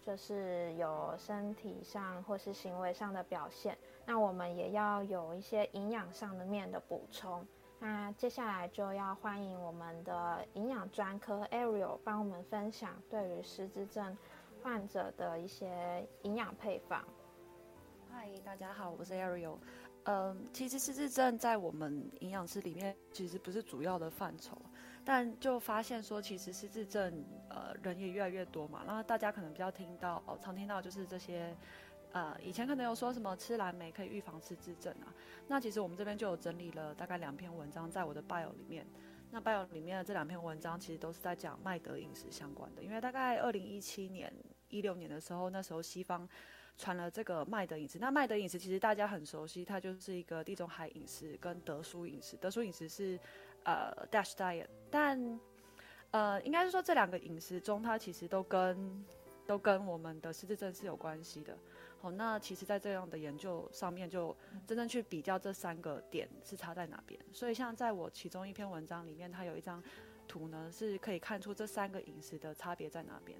[0.00, 7.46] 就是有身体上或是行为上的表现，那我们也要有一些营养上的面的补充。
[7.78, 14.16] 那接下来就要欢迎我们的营养专科 Ariel 帮我们分享对于失智症
[14.62, 17.04] 患者的一些营养配方。
[18.10, 19.56] 嗨，大家好，我是 Ariel。
[20.04, 24.56] 嗯，其实失智症在我们营养师里面其实不是主要的范畴，
[25.04, 31.56] 但就发现说，其实失智症呃人也越来越多嘛，然后大家可能比较听到，哦常听到就是这些，
[32.12, 35.12] 呃，以前可能有说什么吃蓝莓可以预防失智症啊，
[35.48, 38.86] 那其实我们这边就有整理了大概两篇文章在我的 bio 里面，
[39.30, 44.32] 那 bio 里面的这两篇文章其实都是在讲麦德饮食相关的，因为大概二零一七年、
[44.68, 46.28] 一六年的时候，那时候西方。
[46.78, 52.34] 传了这个麦德饮食，那麦德饮食其实大家很熟悉，它就是一个地中海饮食跟德苏饮食。
[52.38, 53.20] 德苏饮食是
[53.64, 55.40] 呃 Dash Diet，但
[56.10, 59.04] 呃应该是说这两个饮食中，它其实都跟
[59.46, 61.56] 都跟我们的失智症是有关系的。
[62.00, 67.20] 好，那其实，在这样的研究上面，就真正去比较这三个点是差在哪边。
[67.32, 69.80] 所以，像在我其中一篇文章里面，它有一张
[70.26, 73.38] 图呢，是可以看出这三个饮食的差别在哪边。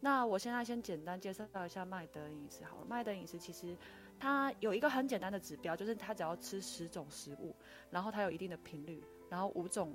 [0.00, 2.86] 那我现在先简单介绍一下麦德饮食好了。
[2.88, 3.76] 麦德饮食其实
[4.18, 7.54] 它有一个很简单的指标，就是它只要吃十种食物，
[7.90, 9.92] 然后它有一定的频率，然后五种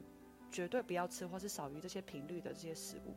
[0.51, 3.15] 绝对不要吃或是少于这些频率的这些食物。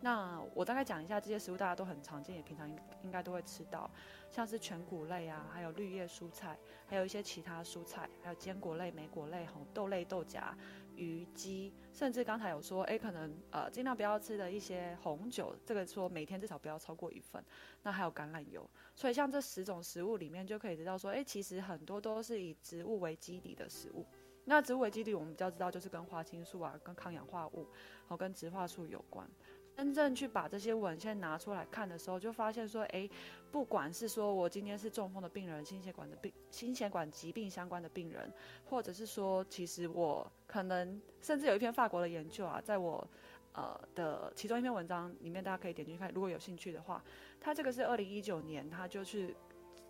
[0.00, 3.90] 那我大概讲一下这些食物，大家都很常见，也平常应应该都会吃到，
[4.30, 10.56] 像是全谷类啊，还有绿叶蔬菜，还有一些其他蔬菜，还有坚果类、莓果类、红豆类、豆荚。
[10.94, 17.40] 鱼鸡，甚至刚才有说，哎，可能呃尽量不要吃的一些红酒，这个说每天至少不要超过一份。
[17.84, 24.04] 那还有橄榄油，所以像这十种食物里面就可以知道说，哎，其实很多都是以植物为基底的食物。
[24.48, 27.66] 那植物为基底，我们比较知道就是跟花青素啊、跟抗氧化物，
[28.06, 29.28] 好跟植化素有关。
[29.76, 33.08] 真正去把这些文献拿出来看的时候，就发现说，哎，
[33.52, 38.32] 不管是说我今天是中风的病人、心血管的病、心血管疾病相关的病人，
[38.64, 43.06] 或者是说，其实我可能甚至有一篇法国的研究啊，在我
[43.52, 47.04] 呃的其中一篇文章里面，大家可以点进去看，如果有兴趣的话，
[47.40, 49.36] 他这个是二零一九年，他就去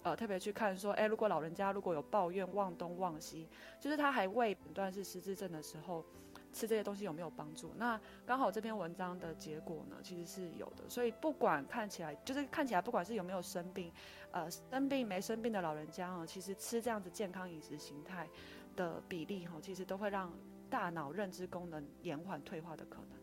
[0.02, 3.48] 呃特别去看说，哎，如果老人家如果有抱怨忘东忘西，
[3.80, 6.04] 就是他还未诊断是失智症的时候。
[6.50, 7.70] 吃这些东西有没有帮助？
[7.76, 10.88] 那刚好这篇文章的结果呢，其实是有的。
[10.88, 13.92] 所以不管看起来，就是看起来不管是有没有生病，
[14.32, 18.26] 呃，生病没生病的老人家啊，其实吃这样子健康饮食形态
[18.74, 20.32] 的比例哈，其实都会让
[20.70, 23.17] 大脑认知功能延缓退化的可能。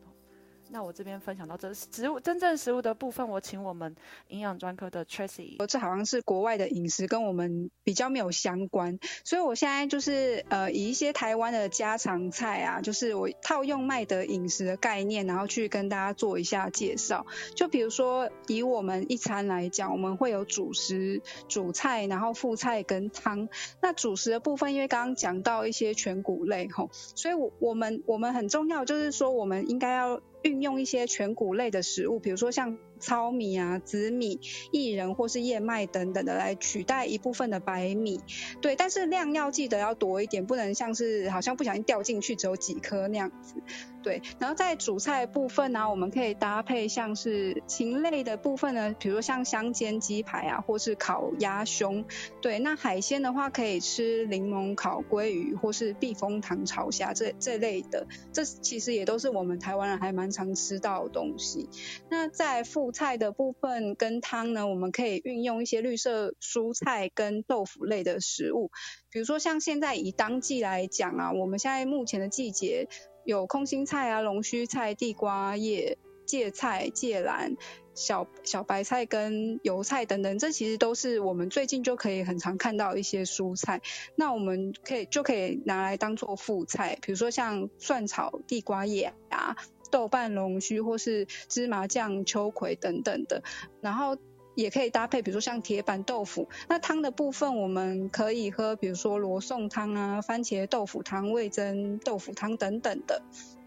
[0.69, 3.95] 那我这边分享到这食物真正食物的部分，我请我们
[4.30, 5.63] 营养专科的 Tracy。
[5.67, 17.25] 这好像是国外的饮食，跟我们比较没有相关，所以我现在就是呃以一些台湾的家常菜啊，就是我套用麦德饮食的概念，然后去跟大家做一下介绍。
[17.56, 23.47] 就比如说以我们一餐来讲，我们会有主食、主菜，然后副菜跟汤。
[23.82, 30.19] 那主食的部分，因为刚刚讲到一些全谷类吼，所以我我们我们很重要就是说，我们应该要。
[30.45, 32.77] 运用一些全谷类的食物，比如说像。
[32.99, 34.39] 糙米啊、紫米、
[34.71, 38.19] 薏仁或是燕麦等等的来取代一部分的白米，
[38.62, 43.55] 对，但是量要记得要多一点，不能像是好像不小心掉进去只有几颗那样子，
[44.03, 44.21] 对。
[44.39, 52.06] 然后在主菜部分呢，我们可以搭配像是禽类的部分呢，比如说像香煎鸡排啊，或是烤鸭胸，
[52.41, 52.60] 对。
[52.60, 61.69] 那海鲜的话，可以吃柠檬烤鲑鱼或是避风塘炒虾这这类的，这其实也都是我们台湾人还蛮常吃到的东西。
[62.10, 68.69] 那在副蔬菜的部分跟汤呢，我们可以运用一些绿色蔬菜跟豆腐类的食物，
[69.10, 72.88] 比如说像现在以当季来讲啊，我们现在目前的季节
[73.23, 77.58] 有空心菜啊、龙须菜、地瓜叶、芥菜、芥兰、
[77.96, 83.81] 小小白菜跟油菜等等，这其实都是我们最近就可以很常看到一些蔬菜。
[84.15, 89.58] 那我们可以就可以拿来当做副菜，比如说像蒜炒地瓜叶啊、
[89.96, 93.43] 豆瓣龙须或是芝麻酱秋葵等等的，
[93.79, 94.17] 然后。
[94.56, 96.48] 也可以搭配，比如说像铁板豆腐。
[96.69, 103.21] 那汤的部分，我们可以喝，比如说罗宋汤啊、番茄豆腐汤、味增豆腐汤等等的。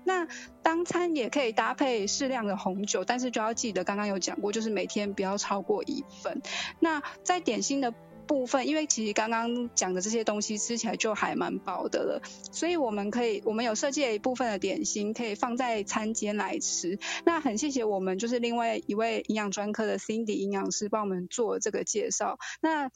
[0.05, 0.27] 那
[0.63, 6.41] 当餐也可以搭配适量的红酒，但是就要记得刚刚有讲过，就是每天不要超过一份。
[6.81, 7.93] 那在点心的。
[8.29, 12.23] 部分，因为其实刚刚讲的这些东西吃起来就还蛮饱的了，
[12.53, 16.99] 所以我们可以，我们有设计了一部分的点心可以放在餐间来吃。
[17.25, 22.39] 那很谢谢我们就是另外一位营养专科的 Cindy 营养师帮我们做这个介绍。
[22.61, 22.91] 那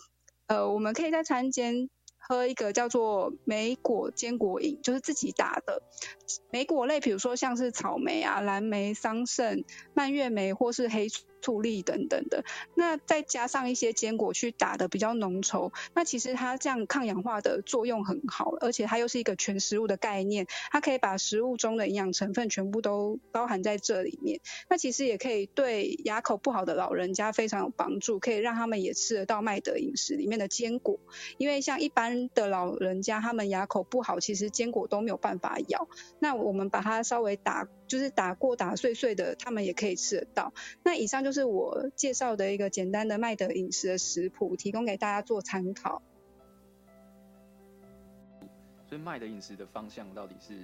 [0.46, 5.82] 呃，我们可以在餐间喝一个叫做莓果坚果饮，就是自己打的
[6.50, 9.64] 莓果类，比如说像是草莓啊、蓝莓、桑葚、
[9.94, 11.08] 蔓越莓或是黑。
[11.42, 24.40] 醋粒等等的，那再加上一些坚果去打的比较浓稠，那其实它这样抗氧化的作用很好，而且它又是一个全食物的概念，它可以把食物中的营养成分全部都包含在这里面。
[24.70, 31.00] 那其实也可以对牙口不好的老人家非常有帮助，可以让他们也吃得到麦德饮食里面的坚果。
[31.38, 35.88] 因为像一般的老人家，他们牙口不好，其实坚果都没有办法咬。
[36.20, 37.66] 那我们把它稍微打。
[37.92, 40.54] 就是打过打碎碎的，他们也可以吃得到。
[40.82, 46.00] 那以上就是我介绍的一个简单的麦德饮食的食谱，提供给大家做参考。
[48.88, 50.54] 所以麦德饮食的方向到底是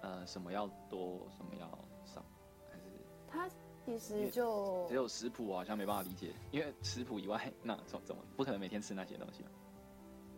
[0.00, 1.66] 呃什么要多，什么要
[2.06, 2.24] 少，
[2.70, 2.84] 还是？
[3.30, 3.46] 它
[3.84, 9.44] 其实就只有食谱，我好像没办法理解，因为食谱以外，那怎怎么不可能每天吃那些东西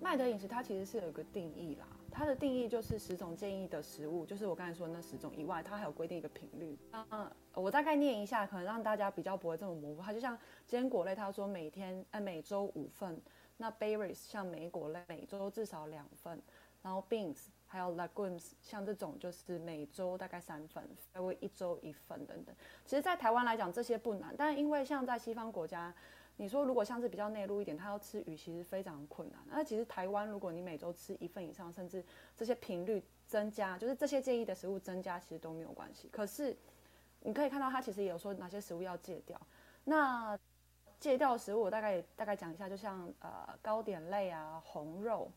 [0.00, 1.86] 麦德饮食它其实是有一个定义啦。
[2.10, 6.76] 它的定义就是十种建议的食物，就是我刚才说那十种以外，它还有规定一个频率。
[6.90, 10.02] 那我大概念一下，可能让大家比较不会这么模糊。
[10.02, 13.20] 它就像坚果类，它说每天呃每周五份。
[13.56, 16.40] 那 berries 像莓果类，每周至少两份。
[16.82, 20.82] 然后 beans 还有 legumes 像这种就是每周大概三份，
[21.12, 22.54] 还会一周一份等等。
[22.84, 25.94] 其实，在台湾来讲这些不难，但因为像在西方国家。
[26.40, 29.38] 你说如果像是比较内陆一点，他要吃鱼其实非常困难。
[29.46, 32.02] 那其实台湾，如果你每周吃一份以上，甚至
[32.34, 36.08] 这些频率增加，就是这些建议的食物增加，其实都没有关系。
[36.10, 36.56] 可是
[37.20, 39.38] 你可以看到，他其实也有说哪些食物要戒掉。
[39.84, 40.38] 那
[40.98, 45.30] 戒掉的食物，我大概大概讲一下，就像呃糕点类啊、红肉、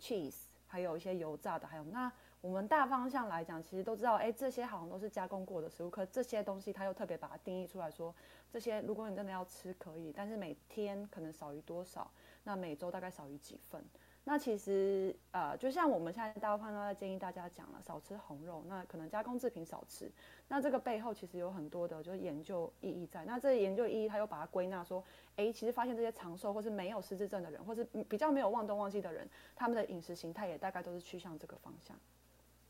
[0.00, 5.90] cheese，还有一些油炸的，还有那我们大方向来讲，其实都知道，哎，这些好像都是加工过的食物。
[5.90, 8.14] 可这些东西，他又特别把它定义出来说。
[8.50, 12.10] 这些如果你真的要吃可以，但是每天可能少于多少？
[12.44, 13.84] 那每周大概少于几份？
[14.24, 20.10] 那其实呃，就像我们现在大部分都在建议大家讲了，少吃红肉，那可能加工制品少吃。
[20.46, 23.24] 那这个背后其实有很多的就是研究意义在。
[23.24, 25.02] 那这研究意义，他又把它归纳说，
[25.36, 31.98] 哎，其实发现这些长寿或是没有失智症的人，或是比较没有忘东忘西的人，他们的饮食形态也大概都是趋向这个方向。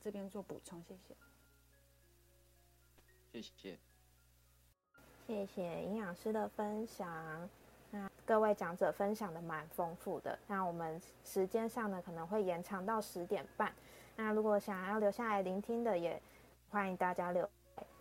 [0.08, 1.14] 这边做补充，谢谢。
[3.30, 3.78] 谢谢。
[5.26, 7.46] 谢谢营养师的分享，
[7.90, 10.38] 那各位讲者分享的蛮丰富的。
[10.46, 13.70] 那我们时间上呢可能会延长到十点半。
[14.16, 16.18] 那如果想要留下来聆听的，也
[16.70, 17.46] 欢迎大家留。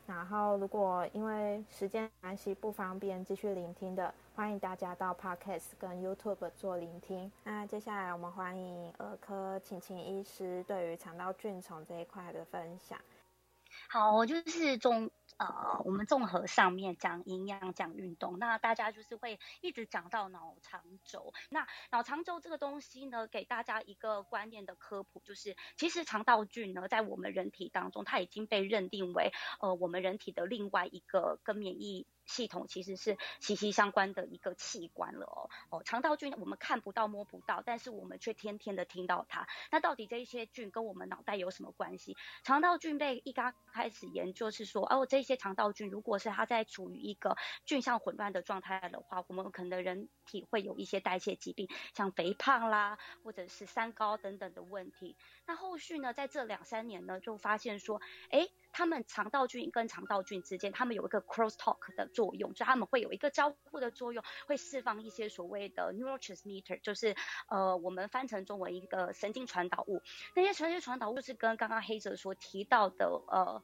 [0.06, 7.32] 然后如果因为时间关系不方便继续聆听的，欢迎大家到 Podcast 跟 YouTube 做聆听。
[7.44, 13.00] 那接下来我们欢迎儿科晴晴医师对于肠道菌虫这一块的分享。
[13.90, 15.10] 好，我就是中。
[15.38, 21.34] 呃，我们综合上面讲营养、讲运动，那大家就是会一直讲到脑肠轴。
[21.50, 32.06] 那脑肠轴这个东西呢，给大家一个观念的科普，就是其实肠道菌呢，在我们人体当中，它已经被认定为呃我们人体的另外一个跟免疫。
[32.28, 39.48] 系统其实是息息相关的一个器官了哦哦，肠道菌我们看不到摸不到，但是我们却天天的听到它。
[39.72, 42.16] 那到底这些菌跟我们脑袋有什么关系？
[42.44, 55.16] 肠道菌被一刚开始研究是说，哦，这些肠道菌如果是它在处于一个菌相混乱的状态的话，我们可能人体会有一些代谢疾病，像肥胖啦，或者是三高等等的问题。
[55.48, 58.48] 那后续呢，在这两三年呢，就发现说，哎。
[58.74, 67.16] 他们肠道菌跟肠道菌之间，他们有一个 cross talk 的作用，就他们会有一个交互的作用，会释放一些所谓的 neurotransmitter，就是
[67.48, 70.04] 呃我们翻成中文一个神经传导物。
[70.36, 73.64] 那些神经传导物是跟刚刚黑泽所提到的呃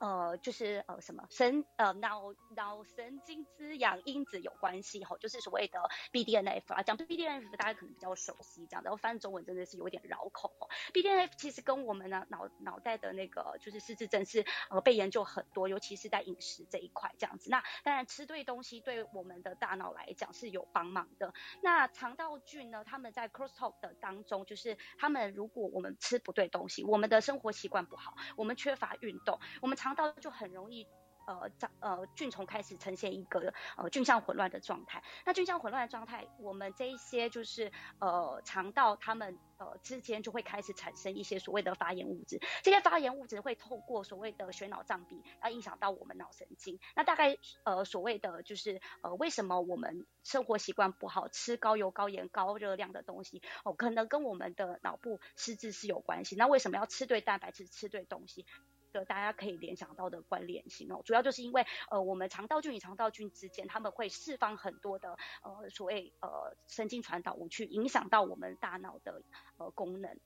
[0.00, 5.78] 呃，就是呃什么神呃脑脑神经滋养因子有关系吼，就是所谓的
[6.10, 10.68] BDNF 啊，讲 BDNF 大家可能比较熟悉，这样，然后翻中文真的是有点绕口哦。
[10.94, 17.50] BDNF 其实跟我们的脑脑袋的那个就是失智症是呃被研究很多，尤其是在饮食这一块这样子。
[17.50, 21.34] 那当然吃对东西对我们的大脑来讲是有帮忙的。
[21.62, 30.86] 那肠道菌呢，他们在 crosstalk 的当中，就是他们如果我们吃不对东西，我们的生活习惯不好，我们缺乏运动，我们常肠道就很容易。
[31.26, 35.04] 呃，长呃菌虫开始呈现一个呃菌相混乱的状态。
[35.24, 37.70] 那菌相混乱的状态，我们这一些就是
[38.00, 42.40] 呃肠道它们呃之间就会开始产生一些所谓的发炎物质。
[42.62, 46.80] 这些发炎物质会透过所谓的血脑障壁，来影响到我们脑神经。
[46.96, 56.34] 那大概呃所谓的就是呃为什么我们生活习惯不好，吃高油、高盐、高热量的东西，哦，可能跟我们的脑部失智是有关系。
[56.34, 58.46] 那为什么要吃对蛋白质、吃对东西？
[58.92, 69.22] 的大家可以联想到的关联性哦，主要就是因为呃我们肠道菌与肠道菌之间，他们会释放很多的呃所谓呃神经传导物去影响到我们大脑的
[69.58, 70.18] 呃功能。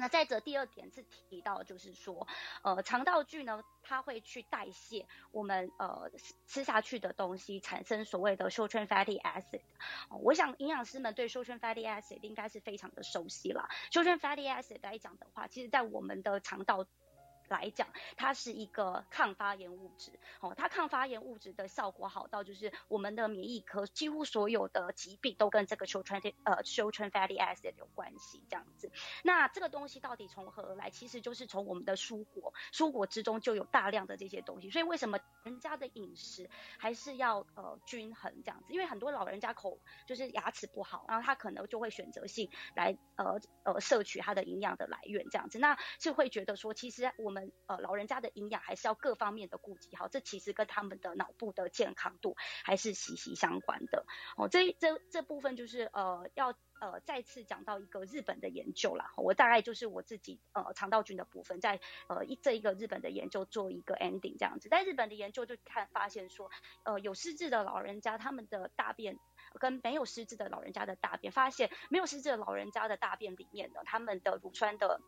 [0.00, 2.28] 那再者第二点是提到就是说
[2.62, 6.12] 呃肠道菌呢，它会去代谢我们呃
[6.46, 9.62] 吃下去的东西，产生所谓的 short chain fatty acid。
[10.22, 13.68] 我想营养师们对 short chain fatty acid 应该是非常的熟悉了。
[13.90, 16.86] short chain fatty acid 来讲的话，其实在我们的肠道
[17.48, 28.90] 来讲，它是一个抗发炎物质，哦，它抗发炎物质的效果好到就是我们的免疫科几乎所有的疾病都跟这个 short chain 呃 short chain fatty acid 有关系，这样子。
[29.22, 30.90] 那这个东西到底从何而来？
[30.90, 34.70] 其实就是从我们的蔬果，蔬果之中就有大量的这些东西。
[34.70, 38.72] 所以为什么人家的饮食还是要呃均衡这样子？
[38.74, 47.37] 因为很多老人家口就是牙齿不好，然后他可能就会选择性来呃呃摄取它的营养的来源这样子，那是会觉得说其实我们。
[47.66, 52.34] 呃，老人家的营养还是要各方面的顾及好，这其实跟他们的脑部的健康度
[52.64, 54.04] 还是息息相关的。
[54.36, 59.12] 哦，这这这部分就是呃要呃再次讲到一个日本的研究啦。
[59.16, 64.68] 我大概就是我自己呃肠道菌的部分，在呃一这一个日本的研究做一个 ending 这样子。
[64.68, 66.50] 在日本的研究就看发现说，
[66.84, 69.18] 呃有失智的老人家他们的大便
[69.60, 75.00] 跟没有失智的老人家的大便，发现没有失智的老人家的大便里面呢，他们的乳酸的。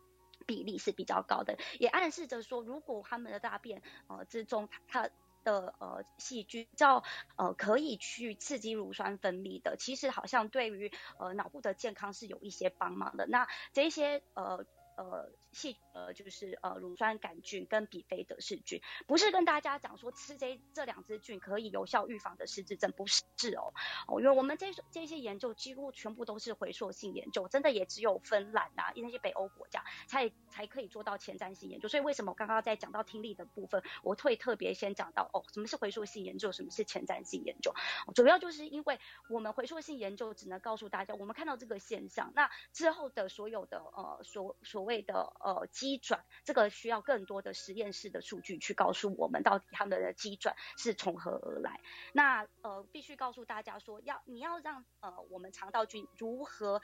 [0.45, 5.09] 比例是比较高的，也暗示着说，如果他们的大便呃之中它
[5.43, 7.03] 的呃细菌叫
[7.37, 13.27] 呃可以去刺激乳酸分泌的，其实好像对于呃脑部的健康是有一些帮忙的。
[13.27, 14.65] 那这些呃。
[14.97, 23.21] 呃，细呃就是呃乳酸杆菌跟比菲德氏菌，不是跟大家讲说吃这这两支菌可以有效预防的失智症，不是
[23.55, 23.73] 哦。
[24.07, 31.89] 哦，因为我们这这些研究几乎全部都是回溯性研究，真的也只有芬兰啊那些北欧国家才才可以做到前瞻性研究。
[31.89, 37.73] 所以为什么我刚刚在讲到听力的部分，我会特别先讲到哦，什么是回溯性研究，什么是前瞻性研究，
[38.15, 38.99] 主要就是因为
[39.29, 51.79] 我们回溯性研究只能告诉大家，我们看到这个现象，那之后的所有的呃所所谓的呃机转，这个需要更多的实验室的数据去告诉我们到底他们的机转是从何而来。
[52.13, 56.81] 那呃必须告诉大家说，要你要让呃我们肠道菌如何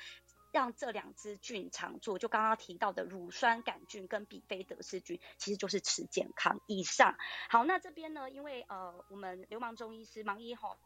[0.52, 6.60] 让这两支菌常做，就刚刚提到的乳酸杆菌跟比菲德氏菌，其实就是吃健康。
[6.68, 7.16] 以上
[7.50, 10.78] 好，那这边呢，因为呃我们流氓中医师盲医吼。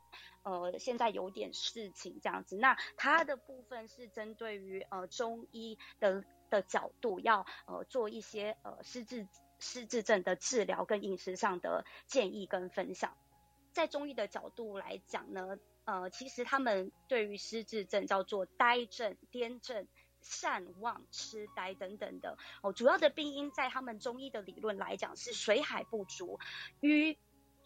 [0.44, 9.28] 呃，现在有点事情这样子，那它的部分是针对于呃中医的的角度，要呃做一些呃失智
[9.58, 13.18] 失智症的治疗跟饮食上的建议跟分享。
[13.72, 19.88] 在中医的角度来讲呢，呃，其实他们对于失智症叫做呆症、癫症、
[20.22, 26.40] 善忘、痴呆等等的哦，主要的病因在他们中医的理论来讲是水海不足
[26.82, 27.18] 瘀。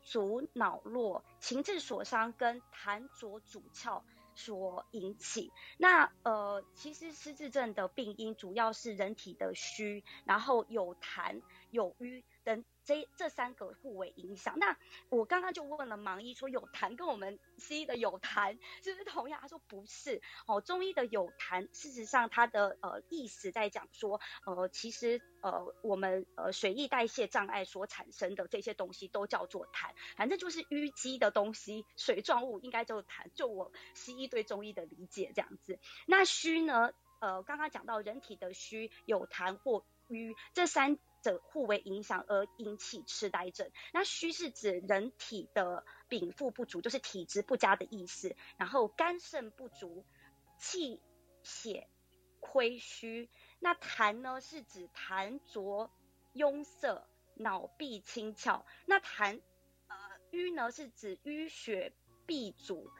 [0.08, 4.04] 足脑络、情志所伤跟痰浊阻窍
[4.36, 5.52] 所引起。
[5.78, 12.64] 那呃，其实失智症的病因主要是人体的虚，然后有痰有瘀等。
[12.88, 14.60] 这这三个互为影响。
[14.60, 14.78] 那
[15.10, 19.40] 我刚刚就问了盲医，说有痰跟我们西医的有痰是不是同样？
[19.42, 20.22] 他说不是。
[20.46, 33.32] 哦，中医的有痰，事实上它的呃意思在讲说，呃，其实呃我们呃水液代谢障碍所产生的这些东西都叫做痰，反正就是淤积的东西，水状物应该就是痰。
[33.34, 35.80] 就我西医对中医的理解这样子。
[36.06, 36.92] 那虚呢？
[37.20, 41.00] 呃，刚刚讲到人体的虚有痰或瘀这三。
[41.26, 43.72] 者互为影响而引起痴呆症。
[43.92, 48.36] 那虚是指人体的禀赋不足，就是体质不佳的意思。
[48.58, 50.06] 然后肝肾不足，
[50.60, 51.02] 气
[51.42, 51.88] 血
[52.40, 53.28] 亏虚。
[53.60, 55.90] 那痰呢，是指痰浊
[56.36, 58.64] 壅塞脑壁清窍。
[58.86, 59.42] 那痰
[59.88, 59.98] 呃
[60.30, 61.92] 瘀呢是指淤血
[62.28, 62.92] 闭阻。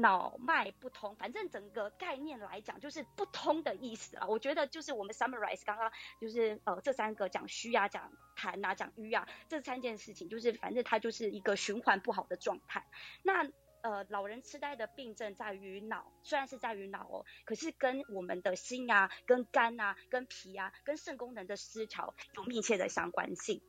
[0.00, 4.26] 脑脉不通，反正整个概念来讲就是不通的意思啊。
[4.26, 12.86] 我觉得就是我们 summarize 刚刚就是呃这三个讲虚啊、讲痰啊、讲瘀啊这三件事情，就是反正它就是一个循环不好的状态。
[13.22, 13.48] 那
[13.82, 23.62] 呃老人痴呆的病症在于脑，虽然是在于脑哦，可是跟我们的心啊、跟肝啊、跟脾啊、跟肾功能的失调有密切的相关性。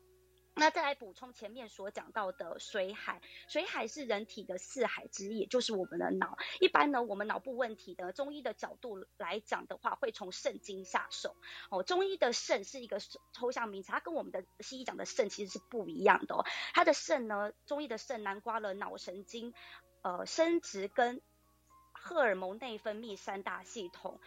[0.53, 6.37] 那再来补充前面所讲到的水海，水海是人体的四海之一，也就是我们的脑。
[6.59, 11.35] 一般呢，我们脑部问题的中医的角度来讲的话，会从肾经下手。
[11.69, 12.99] 哦，中医的肾是一个
[13.31, 16.45] 抽象名词，它跟我们的西医讲的肾其实是不一样的哦。
[16.73, 19.53] 它的肾呢，中医的肾囊括了脑神经、
[20.01, 21.21] 呃生殖跟
[21.93, 24.19] 荷尔蒙内分泌三大系统。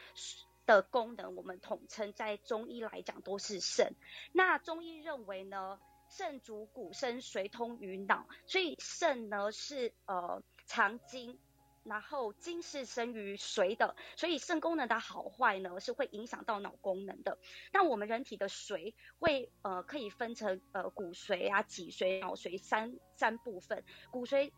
[0.66, 3.95] 的功能，我们统称在中医来讲都是肾。
[4.33, 5.79] 那中医认为呢？
[6.16, 11.36] 肾主骨生髓通于脑，所以肾呢是呃藏精，
[11.82, 17.36] 然后精是生于髓的，所以肾功能的好坏呢是会影响到脑功能的。
[17.72, 23.82] 那我们人体的髓会呃可以分成呃骨髓啊、脊髓、脑髓三三部分。
[24.12, 24.52] 骨髓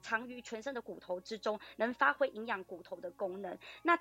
[0.00, 3.58] 藏于全身的骨头之中，能发挥营养骨头的功能。
[3.82, 3.98] 那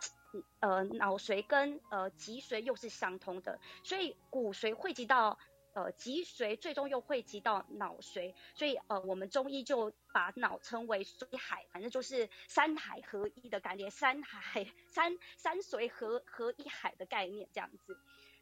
[0.62, 5.38] 呃脑髓跟呃脊髓又是相通的，所以骨髓汇集到。
[5.74, 17.98] 呃，脊髓最终又汇集到脑髓，所以呃，我们中医就把脑称为髓海，反正就是三海合一的概念，三海三三髓合合一海的概念这样子。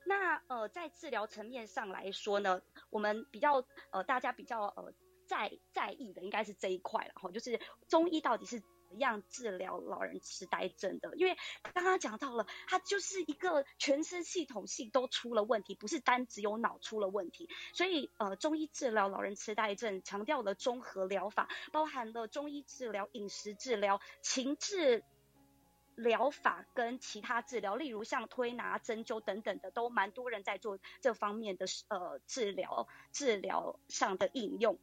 [0.05, 4.93] 那呃，在治疗层面上来说呢，我们比较呃，大家比较呃
[5.27, 8.61] 在在意的应该是这一块了哈，就是中医到底是。
[8.89, 11.37] 怎样治疗老人痴呆症的，因为
[11.73, 17.47] 刚刚讲到了，它就是一个全身系统性都出了问题，不是单只有脑出了问题。
[17.73, 25.03] 所以呃，中医治疗老人痴呆症强调了综合疗法，包含了中医治疗、饮食治疗、情志
[25.95, 34.79] 疗法跟其他治疗，例如像推拿、针灸等等的，都蛮多人在做这方面的呃治疗治疗上的应用。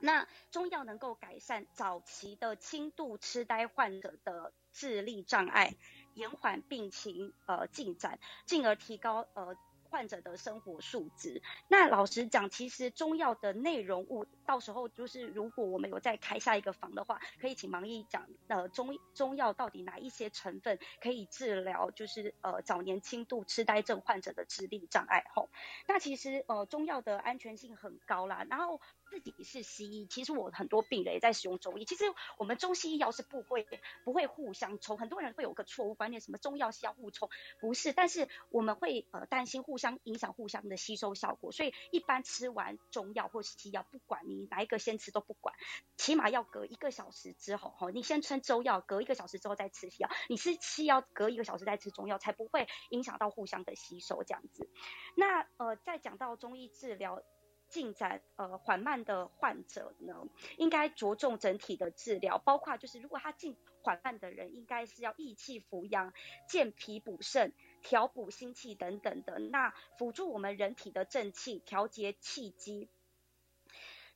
[0.00, 5.76] 那中药能够改善早期的轻度痴呆患者的智力障碍，
[6.14, 9.56] 延缓病情呃进展，进而提高呃。
[9.92, 11.42] 患者的生活素质。
[11.66, 25.24] 那老实讲，其实中药的内容物，到时候就是如果我们有再开下一个房的话，可以请盲医讲，呃，中中药到底哪一些成分可以治疗，就是呃早年轻度痴呆症患者的智力障碍。
[25.34, 25.50] 吼，
[25.88, 28.46] 那其实呃中药的安全性很高啦。
[28.48, 28.80] 然后
[29.10, 31.84] 自己是西医，其实我很多病人也在使用中医。
[31.84, 32.04] 其实
[32.38, 33.66] 我们中西医药是不会
[34.04, 37.28] 不会互相冲，很多人会有个错误观念，什么中药西药互冲，
[37.60, 37.92] 不是。
[37.92, 39.80] 但是我们会呃担心互。
[39.80, 45.54] 相影响互相的吸收效果，所以一般吃完中药或是西药，不管你哪一个先吃都不管，
[45.96, 54.68] 起码要隔一个小时之后，哈，你先吃中药，隔一个小时之后再吃西药，你吃西药隔一个小时再吃中药，才不会影响到互相的吸收这样子。
[55.16, 57.22] 那呃，再讲到中医治疗。
[57.70, 60.26] 进展呃缓慢的患者呢，
[60.58, 66.12] 应该着重整体的治疗，包括就是如果他进缓慢的人，应该是要益气扶阳、
[66.48, 67.52] 健脾补肾、
[67.82, 72.88] 调补心气等等的，那辅助我们人体的正气，调节气机。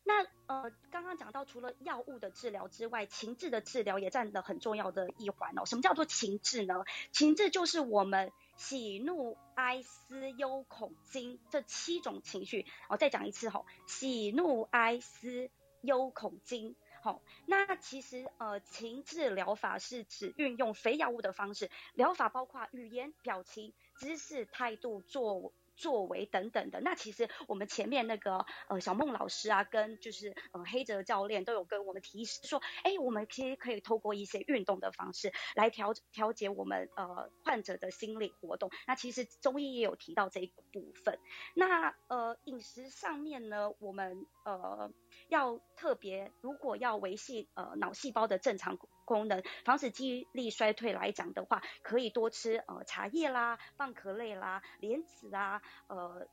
[0.02, 5.64] 那呃刚刚讲到，除了药物的治疗之外，情志的治疗也占了很重要的一环哦。
[5.64, 6.74] 什么叫做情志呢？
[7.12, 8.32] 情志就是我们。
[8.57, 15.50] 喜怒哀思忧恐惊这七种情绪，我再讲一次吼，喜怒哀思
[15.80, 25.52] 忧恐惊，好，那其实呃情志疗法是指运用非药物的方式，疗法包括语言、表情、姿势、态度、作。
[25.77, 38.70] 作为等等的，那其实我们前面那个呃小孟老师啊，跟就是呃黑泽教练都有跟我们提示说，哎，我们其实可以透过一些运动的方式来调调节我们呃患者的心理活动。
[38.87, 41.18] 那其实中医也有提到这一部分。
[41.55, 44.91] 那呃饮食上面呢，我们呃
[45.29, 48.79] 要特别，如果要维系呃脑细胞的正常。
[49.05, 56.26] 功能防止记忆力衰退来讲的话，可以多吃呃茶叶啦、蚌壳类啦、莲子啊、呃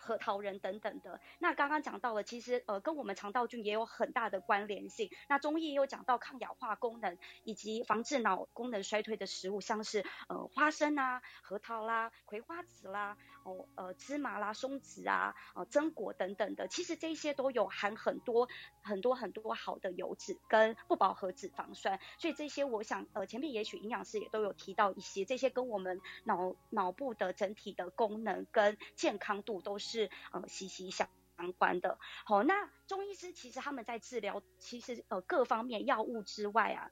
[0.00, 1.20] 核桃仁等等的。
[1.38, 5.10] 那刚刚讲到了，其实呃跟我们肠道菌也有很大的关联性。
[5.28, 18.48] 那中医又讲到抗氧化功能以及防治脑功能衰退的食物，像是呃花生啊、核桃啦、葵花籽啦、哦呃芝麻啦、松子啊、呃榛果等等的，其实这些都有含很多。
[18.80, 31.98] 很多很多好的油脂跟不饱和脂肪酸，所以这些我想呃前面也许营养师也都有提到一些，这些跟我们脑脑部的整体的功能跟健康度都是是呃息息相相关的。
[32.24, 36.90] 好，那中医师其实他们在治疗，其实呃各方面药物之外啊。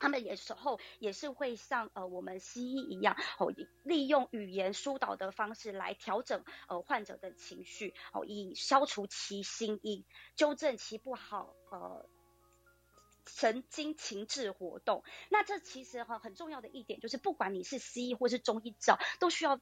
[0.00, 10.04] 他们有时候也是会像呃我们西医一样，哦，利用语言疏导的方式来调整呃患者的情绪，哦，以消除其心意，
[10.36, 12.06] 纠正其不好呃
[13.24, 15.04] 神经情志活动。
[15.30, 19.58] 那这其实哈很重要的一点就是，不管你是西医或是中医治疗，都需要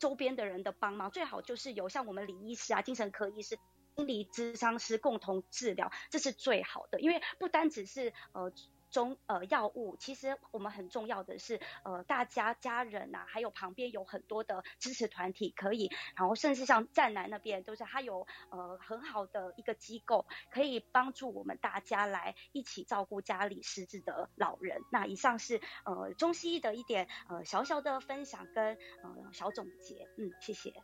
[0.00, 3.56] 周边的人的帮忙，最好就是有像我们李医师啊、精神科医师、
[3.94, 8.52] 心理咨商师共同治疗，这是最好的，因为不单只是呃。
[8.90, 24.82] 中呃药物，其实我们很重要的是，呃大家家人呐，还有旁边有很多的支持团体可以，然后甚至像湛南那边都是他有呃很好的一个机构，可以帮助我们大家来一起照顾家里失智的老人。
[24.90, 30.74] 那以上是呃中西医的一点呃小小的分享跟呃小总结，嗯，谢谢，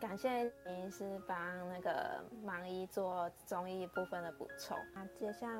[0.00, 4.76] 感谢林医师帮那个盲医做中医部分的补充。
[4.94, 5.50] 那接下来。